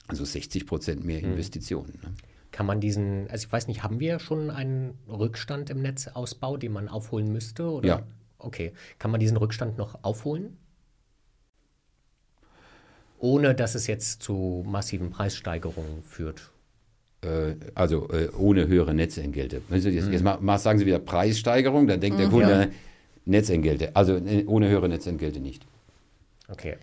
[0.06, 1.32] Also 60 Prozent mehr mhm.
[1.32, 1.98] Investitionen.
[2.02, 2.12] Ne?
[2.54, 6.72] Kann man diesen, also ich weiß nicht, haben wir schon einen Rückstand im Netzausbau, den
[6.72, 7.68] man aufholen müsste?
[7.68, 7.88] Oder?
[7.88, 8.02] Ja.
[8.38, 8.72] Okay.
[8.98, 10.56] Kann man diesen Rückstand noch aufholen?
[13.24, 16.50] ohne dass es jetzt zu massiven Preissteigerungen führt.
[17.22, 19.62] Äh, also äh, ohne höhere Netzentgelte.
[19.70, 20.44] Jetzt, jetzt mhm.
[20.44, 22.68] mal, sagen Sie wieder Preissteigerung, dann denkt mhm, der Kunde ja.
[23.24, 23.96] Netzentgelte.
[23.96, 25.66] Also äh, ohne höhere Netzentgelte nicht.
[26.48, 26.76] Okay.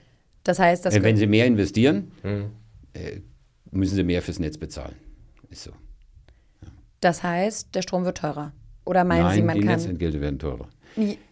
[0.43, 2.45] Das heißt, dass wenn Sie mehr investieren, mhm.
[3.69, 4.95] müssen Sie mehr fürs Netz bezahlen.
[5.52, 5.72] Ist so.
[6.62, 6.70] Ja.
[7.02, 8.54] Das heißt, der Strom wird teurer.
[8.86, 9.76] Oder meinen Nein, Sie, man die kann.
[9.76, 10.68] Netzentgelte werden teurer.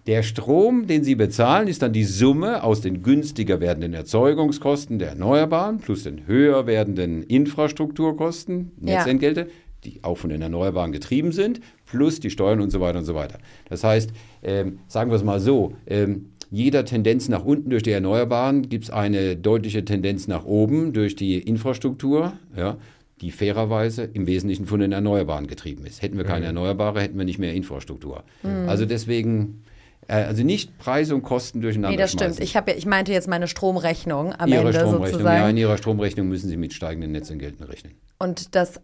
[0.07, 5.09] Der Strom, den Sie bezahlen, ist dann die Summe aus den günstiger werdenden Erzeugungskosten der
[5.09, 9.47] Erneuerbaren plus den höher werdenden Infrastrukturkosten, Netzentgelte, ja.
[9.83, 13.15] die auch von den Erneuerbaren getrieben sind, plus die Steuern und so weiter und so
[13.15, 13.39] weiter.
[13.67, 14.11] Das heißt,
[14.43, 18.85] ähm, sagen wir es mal so, ähm, jeder Tendenz nach unten durch die Erneuerbaren gibt
[18.85, 22.77] es eine deutliche Tendenz nach oben durch die Infrastruktur, ja,
[23.21, 26.01] die fairerweise im Wesentlichen von den Erneuerbaren getrieben ist.
[26.01, 26.57] Hätten wir keine mhm.
[26.57, 28.23] Erneuerbare, hätten wir nicht mehr Infrastruktur.
[28.43, 28.69] Mhm.
[28.69, 29.63] Also deswegen
[30.07, 31.91] äh, also nicht Preise und Kosten durcheinander.
[31.95, 32.39] Nee, das stimmt.
[32.39, 35.37] Ich, ja, ich meinte jetzt meine Stromrechnung am Ihre Ende Stromrechnung, sozusagen.
[35.37, 37.93] Ja, in Ihrer Stromrechnung müssen Sie mit steigenden Netzentgelten rechnen.
[38.17, 38.81] Und das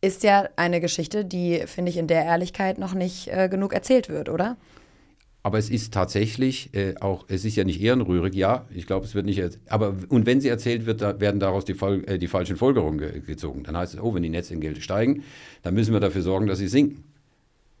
[0.00, 4.08] ist ja eine Geschichte, die, finde ich, in der Ehrlichkeit noch nicht äh, genug erzählt
[4.08, 4.56] wird, oder?
[5.44, 9.14] Aber es ist tatsächlich äh, auch, es ist ja nicht ehrenrührig, ja, ich glaube, es
[9.14, 12.56] wird nicht, aber und wenn sie erzählt wird, da werden daraus die, äh, die falschen
[12.56, 13.62] Folgerungen ge gezogen.
[13.62, 15.22] Dann heißt es, oh, wenn die Netzentgelte steigen,
[15.62, 17.04] dann müssen wir dafür sorgen, dass sie sinken.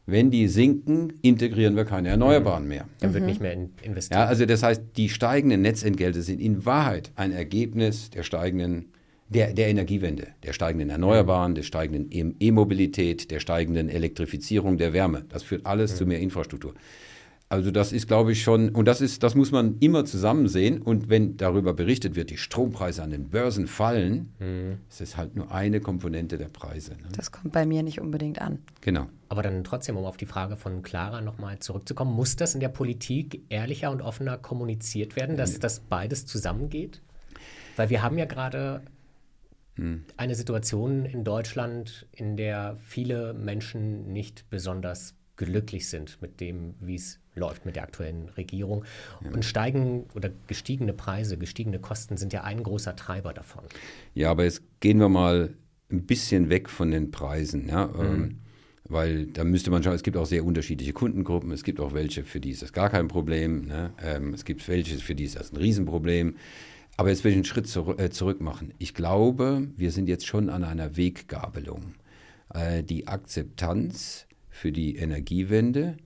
[0.04, 2.86] Wenn die sinken, integrieren wir keine Erneuerbaren mehr.
[3.00, 3.30] Dann wird mhm.
[3.30, 4.20] nicht mehr in investiert.
[4.20, 8.90] Ja, also das heißt, die steigenden Netzentgelte sind in Wahrheit ein Ergebnis der steigenden
[9.30, 15.24] der, der Energiewende, der steigenden Erneuerbaren, der steigenden E-Mobilität, der steigenden Elektrifizierung der Wärme.
[15.30, 15.96] Das führt alles mhm.
[15.96, 16.74] zu mehr Infrastruktur.
[17.50, 20.80] Also das ist, glaube ich, schon, und das ist, das muss man immer zusammen sehen.
[20.80, 24.78] Und wenn darüber berichtet wird, die Strompreise an den Börsen fallen, mhm.
[24.88, 26.92] ist es halt nur eine Komponente der Preise.
[26.92, 27.08] Ne?
[27.14, 28.58] Das kommt bei mir nicht unbedingt an.
[28.80, 29.06] Genau.
[29.28, 32.70] Aber dann trotzdem, um auf die Frage von Clara nochmal zurückzukommen, muss das in der
[32.70, 37.02] Politik ehrlicher und offener kommuniziert werden, dass das beides zusammengeht?
[37.76, 38.82] Weil wir haben ja gerade
[39.76, 40.04] hm.
[40.16, 46.94] eine Situation in Deutschland, in der viele Menschen nicht besonders glücklich sind mit dem, wie
[46.94, 48.84] es läuft mit der aktuellen Regierung.
[49.22, 49.30] Ja.
[49.30, 53.64] Und steigen oder gestiegene Preise, gestiegene Kosten sind ja ein großer Treiber davon.
[54.14, 55.54] Ja, aber jetzt gehen wir mal
[55.90, 57.68] ein bisschen weg von den Preisen.
[57.68, 57.86] Ja?
[57.86, 58.00] Mhm.
[58.00, 58.38] Ähm,
[58.86, 61.50] weil da müsste man schauen, es gibt auch sehr unterschiedliche Kundengruppen.
[61.52, 63.66] Es gibt auch welche, für die ist das gar kein Problem.
[63.66, 63.92] Ne?
[64.02, 66.36] Ähm, es gibt welche, für die ist das ein Riesenproblem.
[66.96, 68.72] Aber jetzt will ich einen Schritt zur, äh, zurück machen.
[68.78, 71.94] Ich glaube, wir sind jetzt schon an einer Weggabelung.
[72.52, 75.96] Äh, die Akzeptanz für die Energiewende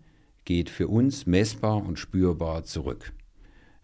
[0.48, 3.12] geht für uns messbar und spürbar zurück.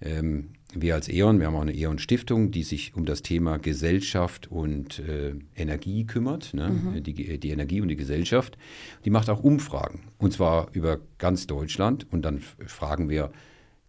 [0.01, 4.51] Ähm, wir als E.ON, wir haben auch eine E.ON-Stiftung, die sich um das Thema Gesellschaft
[4.51, 6.71] und äh, Energie kümmert, ne?
[6.71, 7.03] mhm.
[7.03, 8.57] die, die, Energie und die Gesellschaft.
[9.05, 12.11] Die macht auch Umfragen, und zwar über ganz Deutschland.
[12.11, 13.31] Und dann fragen wir,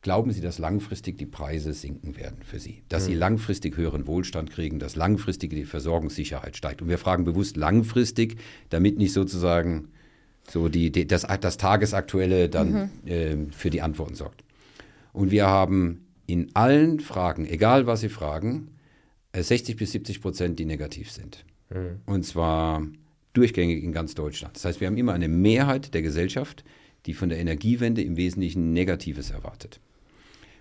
[0.02, 2.84] glauben Sie, dass langfristig die Preise sinken werden für Sie?
[2.90, 3.08] Dass mhm.
[3.08, 6.82] Sie langfristig höheren Wohlstand kriegen, dass langfristig die Versorgungssicherheit steigt?
[6.82, 8.36] Und wir fragen bewusst langfristig,
[8.70, 9.88] damit nicht sozusagen
[10.50, 13.10] so die, die das, das Tagesaktuelle dann mhm.
[13.10, 14.44] äh, für die Antworten sorgt.
[15.14, 18.70] Und wir haben in allen Fragen, egal was Sie fragen,
[19.34, 21.46] 60 äh, bis 70 Prozent, die negativ sind.
[21.70, 22.02] Mhm.
[22.06, 22.86] Und zwar
[23.34, 24.56] durchgängig in ganz Deutschland.
[24.56, 26.64] Das heißt, wir haben immer eine Mehrheit der Gesellschaft,
[27.06, 29.80] die von der Energiewende im Wesentlichen Negatives erwartet.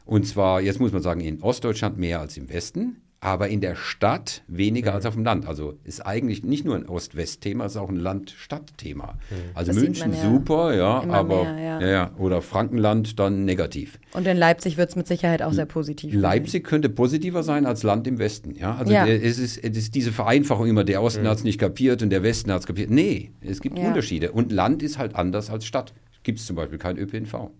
[0.05, 3.74] Und zwar, jetzt muss man sagen, in Ostdeutschland mehr als im Westen, aber in der
[3.74, 4.96] Stadt weniger mhm.
[4.96, 5.48] als auf dem Land.
[5.48, 9.14] Also ist eigentlich nicht nur ein Ost-West-Thema, es ist auch ein Land-Stadt-Thema.
[9.30, 9.37] Mhm.
[9.54, 11.88] Also das München ja super, ja, aber mehr, ja.
[11.88, 13.98] Ja, oder Frankenland dann negativ.
[14.12, 16.12] Und in Leipzig wird es mit Sicherheit auch sehr positiv.
[16.14, 18.56] Leipzig könnte positiver sein als Land im Westen.
[18.56, 21.28] Ja, also Es, ist, es ist diese Vereinfachung immer, der Osten mhm.
[21.28, 22.90] hat es nicht kapiert und der Westen hat es kapiert.
[22.90, 24.32] Nee, es gibt Unterschiede.
[24.32, 25.94] Und Land ist halt anders als Stadt.
[26.24, 27.50] Gibt es zum Beispiel kein ÖPNV.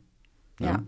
[0.61, 0.83] Ja.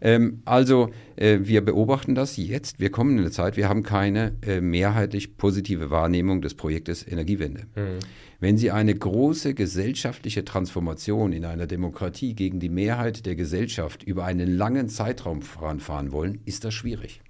[0.00, 2.78] Ähm, also äh, wir beobachten das jetzt.
[2.78, 7.62] Wir kommen in eine Zeit, wir haben keine äh, mehrheitlich positive Wahrnehmung des Projektes Energiewende.
[7.74, 7.98] Mhm.
[8.40, 14.24] Wenn Sie eine große gesellschaftliche Transformation in einer Demokratie gegen die Mehrheit der Gesellschaft über
[14.24, 17.20] einen langen Zeitraum voranfahren wollen, ist das schwierig.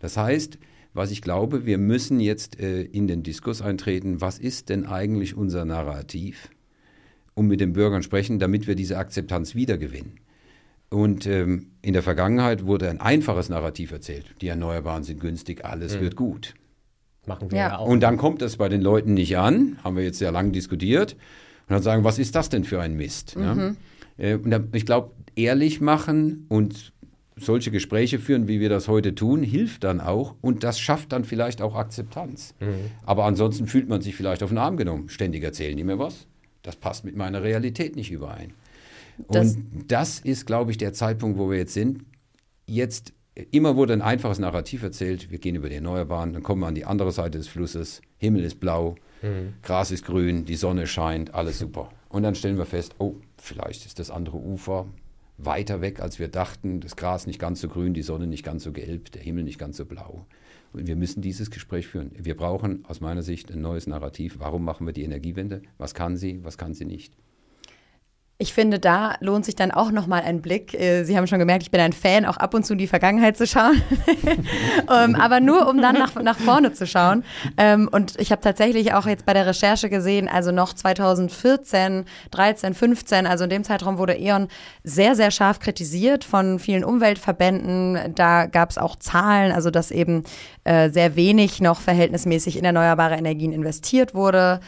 [0.00, 0.58] Das heißt,
[0.92, 5.36] was ich glaube, wir müssen jetzt äh, in den Diskurs eintreten, was ist denn eigentlich
[5.36, 6.50] unser Narrativ,
[7.34, 10.14] um mit den Bürgern sprechen, damit wir diese Akzeptanz wiedergewinnen.
[10.90, 14.26] Und ähm, in der Vergangenheit wurde ein einfaches Narrativ erzählt.
[14.40, 16.00] Die Erneuerbaren sind günstig, alles mhm.
[16.00, 16.54] wird gut.
[17.26, 17.68] Machen wir ja.
[17.68, 17.78] ja.
[17.78, 17.88] auch.
[17.88, 21.14] Und dann kommt das bei den Leuten nicht an, haben wir jetzt sehr lange diskutiert.
[21.68, 23.36] Und dann sagen, was ist das denn für ein Mist?
[23.36, 23.76] Mhm.
[24.18, 24.24] Ja?
[24.24, 26.92] Äh, und ich glaube, ehrlich machen und
[27.38, 31.24] solche Gespräche führen, wie wir das heute tun, hilft dann auch und das schafft dann
[31.24, 32.54] vielleicht auch Akzeptanz.
[32.60, 32.90] Mhm.
[33.04, 35.08] Aber ansonsten fühlt man sich vielleicht auf den Arm genommen.
[35.08, 36.26] Ständig erzählen die mir was.
[36.62, 38.54] Das passt mit meiner Realität nicht überein.
[39.30, 42.04] Das und das ist, glaube ich, der Zeitpunkt, wo wir jetzt sind.
[42.66, 43.12] Jetzt,
[43.50, 46.74] immer wurde ein einfaches Narrativ erzählt, wir gehen über die Erneuerbaren, dann kommen wir an
[46.74, 49.54] die andere Seite des Flusses, Himmel ist blau, mhm.
[49.62, 51.90] Gras ist grün, die Sonne scheint, alles super.
[52.08, 54.86] Und dann stellen wir fest, oh, vielleicht ist das andere Ufer
[55.38, 58.64] weiter weg, als wir dachten, das Gras nicht ganz so grün, die Sonne nicht ganz
[58.64, 60.26] so gelb, der Himmel nicht ganz so blau.
[60.72, 62.10] Und wir müssen dieses Gespräch führen.
[62.18, 64.36] Wir brauchen aus meiner Sicht ein neues Narrativ.
[64.38, 65.62] Warum machen wir die Energiewende?
[65.78, 67.14] Was kann sie, was kann sie nicht?
[68.38, 70.74] Ich finde, da lohnt sich dann auch nochmal ein Blick.
[70.74, 72.86] Äh, Sie haben schon gemerkt, ich bin ein Fan, auch ab und zu in die
[72.86, 73.80] Vergangenheit zu schauen.
[74.86, 77.24] um, ähm, aber nur, um dann nach, nach vorne zu schauen.
[77.44, 82.04] Um, ähm, und ich habe tatsächlich auch jetzt bei der Recherche gesehen, also noch 2014,
[82.30, 84.48] 13, 15, also in dem Zeitraum wurde E.ON
[84.84, 88.14] sehr, sehr scharf kritisiert von vielen Umweltverbänden.
[88.14, 90.24] Da gab es auch Zahlen, also dass eben
[90.64, 94.60] äh, sehr wenig noch verhältnismäßig in erneuerbare Energien investiert wurde.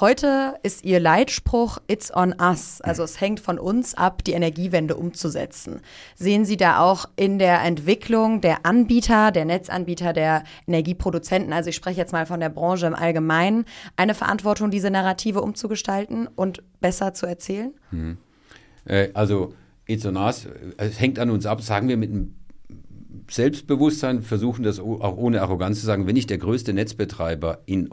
[0.00, 2.80] Heute ist Ihr Leitspruch It's on us.
[2.80, 5.82] Also es hängt von uns ab, die Energiewende umzusetzen.
[6.16, 11.76] Sehen Sie da auch in der Entwicklung der Anbieter, der Netzanbieter, der Energieproduzenten, also ich
[11.76, 13.66] spreche jetzt mal von der Branche im Allgemeinen,
[13.96, 17.72] eine Verantwortung, diese Narrative umzugestalten und besser zu erzählen?
[17.90, 18.18] Hm.
[18.86, 19.54] Äh, also
[19.86, 22.34] It's on us, es hängt an uns ab, sagen wir mit einem
[23.28, 27.88] Selbstbewusstsein versuchen das auch ohne Arroganz zu sagen, wenn ich der größte Netzbetreiber in,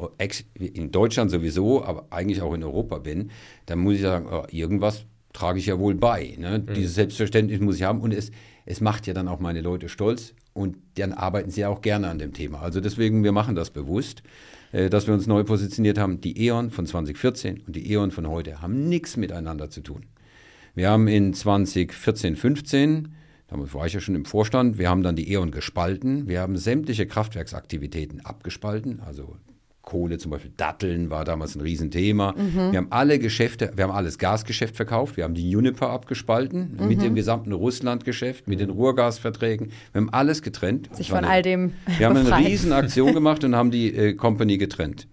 [0.56, 3.32] in Deutschland sowieso, aber eigentlich auch in Europa bin,
[3.66, 6.36] dann muss ich sagen, oh, irgendwas trage ich ja wohl bei.
[6.38, 6.60] Ne?
[6.60, 6.74] Mhm.
[6.74, 8.32] Dieses Selbstverständnis muss ich haben und es,
[8.66, 12.10] es macht ja dann auch meine Leute stolz und dann arbeiten sie ja auch gerne
[12.10, 12.62] an dem Thema.
[12.62, 14.24] Also deswegen, wir machen das bewusst,
[14.72, 16.22] äh, dass wir uns neu positioniert haben.
[16.22, 20.06] Die E.ON von 2014 und die E.ON von heute haben nichts miteinander zu tun.
[20.76, 23.16] Wir haben in 2014, 15
[23.52, 24.78] Damals war ich ja schon im Vorstand.
[24.78, 26.28] Wir haben dann die E.ON gespalten.
[26.28, 29.02] Wir haben sämtliche Kraftwerksaktivitäten abgespalten.
[29.06, 29.36] Also
[29.82, 32.32] Kohle, zum Beispiel Datteln war damals ein Riesenthema.
[32.32, 32.72] Mhm.
[32.72, 35.18] Wir haben alle Geschäfte, wir haben alles Gasgeschäft verkauft.
[35.18, 36.88] Wir haben die Juniper abgespalten mhm.
[36.88, 39.72] mit dem gesamten Russlandgeschäft, mit den Ruhrgasverträgen.
[39.92, 40.96] Wir haben alles getrennt.
[40.96, 45.08] Sich von all dem Wir haben eine Riesenaktion gemacht und haben die äh, Company getrennt.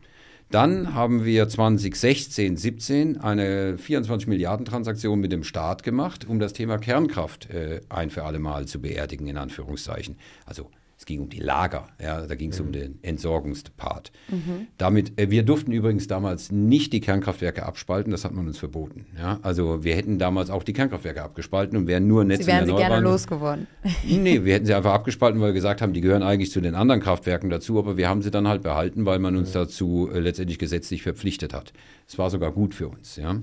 [0.51, 6.55] Dann haben wir 2016, 17 eine 24 Milliarden Transaktion mit dem Staat gemacht, um das
[6.55, 10.17] Thema Kernkraft äh, ein für alle Mal zu beerdigen, in Anführungszeichen.
[10.47, 12.67] Also es ging um die Lager, ja, da ging es mhm.
[12.67, 14.11] um den Entsorgungspart.
[14.31, 14.67] Mhm.
[14.79, 19.07] Damit, äh, wir durften übrigens damals nicht die Kernkraftwerke abspalten, das hat man uns verboten.
[19.17, 19.39] Ja.
[19.43, 22.75] Also wir hätten damals auch die Kernkraftwerke abgespalten und wären nur Netze Sie wären sie
[22.75, 23.69] gerne losgeworden.
[24.05, 26.75] nee, wir hätten sie einfach abgespalten, weil wir gesagt haben, die gehören eigentlich zu den
[26.75, 29.55] anderen Kraftwerken dazu, aber wir haben sie dann halt behalten, weil man uns mhm.
[29.55, 31.73] dazu äh, letztendlich gesetzlich verpflichtet hat.
[32.09, 33.15] Es war sogar gut für uns.
[33.15, 33.37] Ja.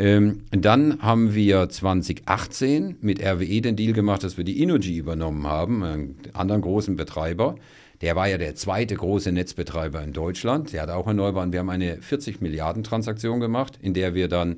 [0.00, 5.46] Ähm, dann haben wir 2018 mit RWE den Deal gemacht, dass wir die Innogy übernommen
[5.46, 7.56] haben, einen anderen großen Betreiber.
[8.00, 10.72] Der war ja der zweite große Netzbetreiber in Deutschland.
[10.72, 11.52] Der hat auch Erneuerbaren.
[11.52, 14.56] Wir haben eine 40 Milliarden Transaktion gemacht, in der wir dann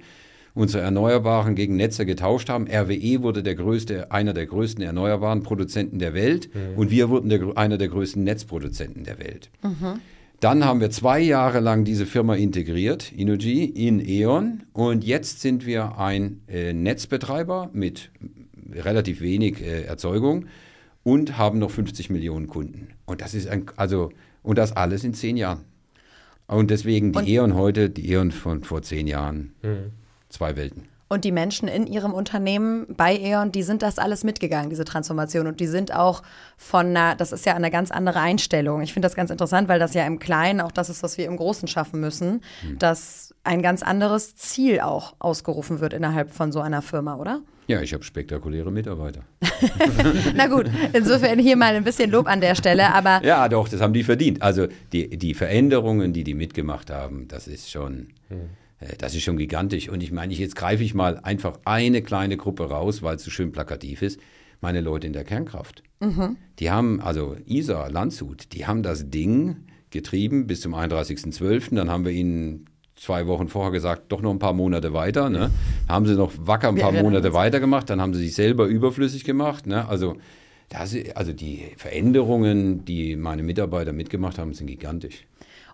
[0.55, 2.69] unsere Erneuerbaren gegen Netze getauscht haben.
[2.69, 6.79] RWE wurde der größte, einer der größten erneuerbaren Produzenten der Welt mhm.
[6.79, 9.51] und wir wurden der, einer der größten Netzproduzenten der Welt.
[9.65, 9.99] Mhm.
[10.43, 14.65] Dann haben wir zwei Jahre lang diese Firma integriert, Inuji, in E.ON.
[14.73, 18.11] Und jetzt sind wir ein äh, Netzbetreiber mit
[18.73, 20.47] relativ wenig äh, Erzeugung
[21.05, 22.89] und haben noch 50 Millionen Kunden.
[23.05, 24.11] Und das ist ein, also,
[24.43, 25.61] und das alles in zehn Jahren.
[26.49, 29.53] Und deswegen die und E.ON heute, die E.ON von vor zehn Jahren.
[29.63, 29.93] Mhm.
[30.29, 30.89] Zwei Welten.
[31.13, 35.47] Und die Menschen in ihrem Unternehmen bei E.ON, die sind das alles mitgegangen, diese Transformation.
[35.47, 36.23] Und die sind auch
[36.57, 38.81] von einer, das ist ja eine ganz andere Einstellung.
[38.81, 41.27] Ich finde das ganz interessant, weil das ja im Kleinen auch das ist, was wir
[41.27, 42.79] im Großen schaffen müssen, mhm.
[42.79, 47.43] dass ein ganz anderes Ziel auch ausgerufen wird innerhalb von so einer Firma, oder?
[47.67, 49.21] Ja, ich habe spektakuläre Mitarbeiter.
[50.35, 53.23] Na gut, insofern hier mal ein bisschen Lob an der Stelle, aber.
[53.23, 54.41] Ja, doch, das haben die verdient.
[54.41, 58.09] Also die, die Veränderungen, die die mitgemacht haben, das ist schon.
[58.31, 58.62] Mhm
[58.99, 59.89] das ist schon gigantisch.
[59.89, 63.31] Und ich meine, jetzt greife ich mal einfach eine kleine Gruppe raus, weil es so
[63.31, 64.21] schön plakativ ist.
[64.61, 65.83] Meine Leute in der Kernkraft.
[66.01, 66.37] Mhm.
[66.59, 69.57] Die haben, also Isa, Landshut, die haben das Ding
[69.91, 71.75] getrieben bis zum 31.12.
[71.75, 72.67] Dann haben wir ihnen
[73.03, 75.29] zwei Wochen vorher gesagt, doch noch ein paar Monate weiter.
[75.31, 75.51] Ne?
[75.89, 79.67] Haben sie noch wacker ein paar Monate weitergemacht, dann haben sie sich selber überflüssig gemacht.
[79.67, 79.89] Ne?
[79.89, 80.17] Also,
[80.69, 85.27] das, also die Veränderungen, die meine Mitarbeiter mitgemacht haben, sind gigantisch.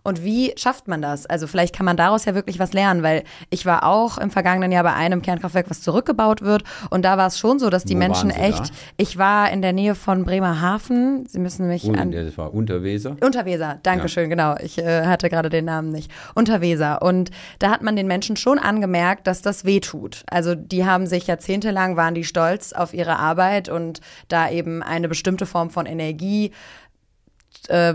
[0.02, 1.26] Und wie schafft man das?
[1.26, 4.72] Also vielleicht kann man daraus ja wirklich was lernen, weil ich war auch im vergangenen
[4.72, 6.64] Jahr bei einem Kernkraftwerk, was zurückgebaut wird.
[6.90, 8.60] Und da war es schon so, dass die Wo Menschen echt.
[8.60, 8.74] Da?
[8.96, 11.26] Ich war in der Nähe von Bremerhaven.
[11.26, 12.12] Sie müssen mich Un, an.
[12.12, 13.16] Das war Unterweser.
[13.20, 14.28] Unterweser, Dankeschön, ja.
[14.28, 14.54] genau.
[14.62, 16.10] Ich äh, hatte gerade den Namen nicht.
[16.34, 17.02] Unterweser.
[17.02, 20.24] Und da hat man den Menschen schon angemerkt, dass das wehtut.
[20.30, 25.08] Also die haben sich jahrzehntelang, waren die stolz auf ihre Arbeit und da eben eine
[25.08, 26.52] bestimmte Form von Energie
[27.68, 27.94] äh,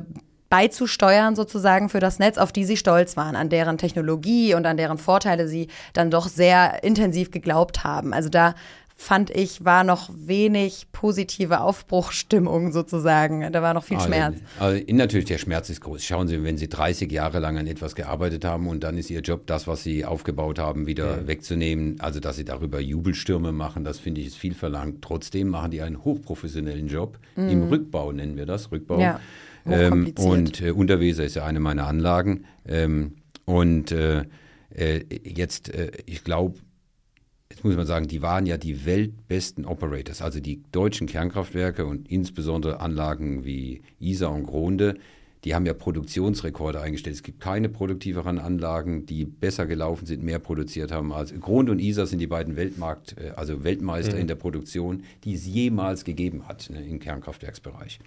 [0.54, 4.78] beizusteuern sozusagen für das Netz, auf die sie stolz waren, an deren Technologie und an
[4.78, 8.14] deren Vorteile sie dann doch sehr intensiv geglaubt haben.
[8.14, 8.54] Also da
[8.96, 13.52] fand ich, war noch wenig positive Aufbruchstimmung sozusagen.
[13.52, 14.38] Da war noch viel also, Schmerz.
[14.60, 16.04] Also natürlich, der Schmerz ist groß.
[16.04, 19.22] Schauen Sie, wenn Sie 30 Jahre lang an etwas gearbeitet haben und dann ist Ihr
[19.22, 21.28] Job, das, was Sie aufgebaut haben, wieder mhm.
[21.28, 25.02] wegzunehmen, also dass Sie darüber Jubelstürme machen, das finde ich ist viel verlangt.
[25.02, 27.50] Trotzdem machen die einen hochprofessionellen Job mhm.
[27.50, 29.00] im Rückbau, nennen wir das, Rückbau.
[29.00, 29.20] Ja.
[29.66, 32.46] Ähm, und äh, Unterweser ist ja eine meiner Anlagen.
[32.66, 34.26] Ähm, und äh,
[34.74, 36.60] äh, jetzt, äh, ich glaube,
[37.50, 42.10] jetzt muss man sagen, die waren ja die weltbesten Operators, also die deutschen Kernkraftwerke und
[42.10, 44.96] insbesondere Anlagen wie Isar und Gronde,
[45.44, 47.18] die haben ja Produktionsrekorde eingestellt.
[47.18, 51.80] Es gibt keine produktiveren Anlagen, die besser gelaufen sind, mehr produziert haben als Grund und
[51.80, 54.22] Isar sind die beiden Weltmarkt, äh, also Weltmeister mhm.
[54.22, 58.00] in der Produktion, die es jemals gegeben hat ne, im Kernkraftwerksbereich.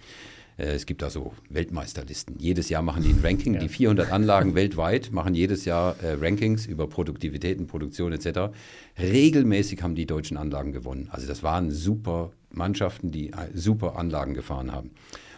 [0.57, 2.35] Äh, es gibt da so Weltmeisterlisten.
[2.39, 3.55] Jedes Jahr machen die ein Ranking.
[3.55, 3.59] Ja.
[3.59, 8.53] Die 400 Anlagen weltweit machen jedes Jahr äh, Rankings über Produktivitäten, Produktion etc.
[8.99, 11.09] Regelmäßig haben die deutschen Anlagen gewonnen.
[11.11, 14.91] Also das waren super Mannschaften, die äh, super Anlagen gefahren haben.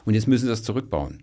[0.06, 1.22] Und jetzt müssen sie das zurückbauen.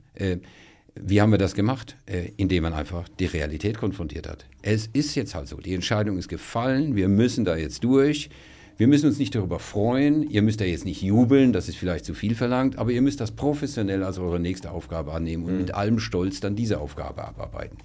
[0.94, 1.96] Wie haben wir das gemacht?
[2.36, 4.46] Indem man einfach die Realität konfrontiert hat.
[4.62, 8.30] Es ist jetzt halt so, die Entscheidung ist gefallen, wir müssen da jetzt durch.
[8.78, 12.04] Wir müssen uns nicht darüber freuen, ihr müsst ja jetzt nicht jubeln, das ist vielleicht
[12.04, 15.58] zu viel verlangt, aber ihr müsst das professionell als eure nächste Aufgabe annehmen und mhm.
[15.60, 17.78] mit allem Stolz dann diese Aufgabe abarbeiten.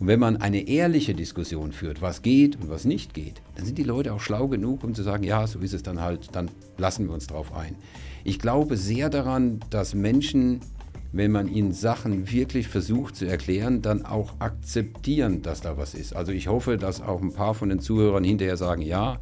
[0.00, 3.78] Und wenn man eine ehrliche Diskussion führt, was geht und was nicht geht, dann sind
[3.78, 6.50] die Leute auch schlau genug, um zu sagen, ja, so ist es dann halt, dann
[6.76, 7.76] lassen wir uns drauf ein.
[8.22, 10.60] Ich glaube sehr daran, dass Menschen
[11.16, 16.16] wenn man ihnen Sachen wirklich versucht zu erklären, dann auch akzeptieren, dass da was ist.
[16.16, 19.20] Also ich hoffe, dass auch ein paar von den Zuhörern hinterher sagen, ja,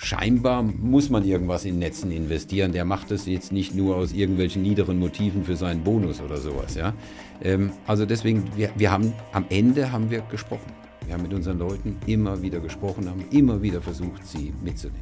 [0.00, 2.72] scheinbar muss man irgendwas in Netzen investieren.
[2.72, 6.76] Der macht das jetzt nicht nur aus irgendwelchen niederen Motiven für seinen Bonus oder sowas.
[6.76, 6.94] Ja?
[7.42, 10.72] Ähm, also deswegen, wir, wir haben am Ende haben wir gesprochen.
[11.04, 15.00] Wir haben mit unseren Leuten immer wieder gesprochen, haben immer wieder versucht, sie mitzunehmen.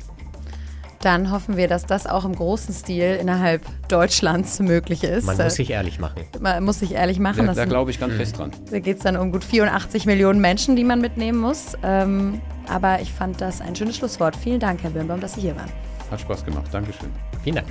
[1.01, 5.26] Dann hoffen wir, dass das auch im großen Stil innerhalb Deutschlands möglich ist.
[5.26, 6.22] Man muss sich ehrlich machen.
[6.40, 7.47] Man muss sich ehrlich machen.
[7.47, 8.51] Da, da glaube ich ganz fest dran.
[8.70, 11.76] Da geht es dann um gut 84 Millionen Menschen, die man mitnehmen muss.
[11.82, 14.37] Ähm, aber ich fand das ein schönes Schlusswort.
[14.37, 15.71] Vielen Dank, Herr Birnbaum, dass Sie hier waren.
[16.11, 16.67] Hat Spaß gemacht.
[16.73, 17.11] Dankeschön.
[17.43, 17.69] Vielen Dank.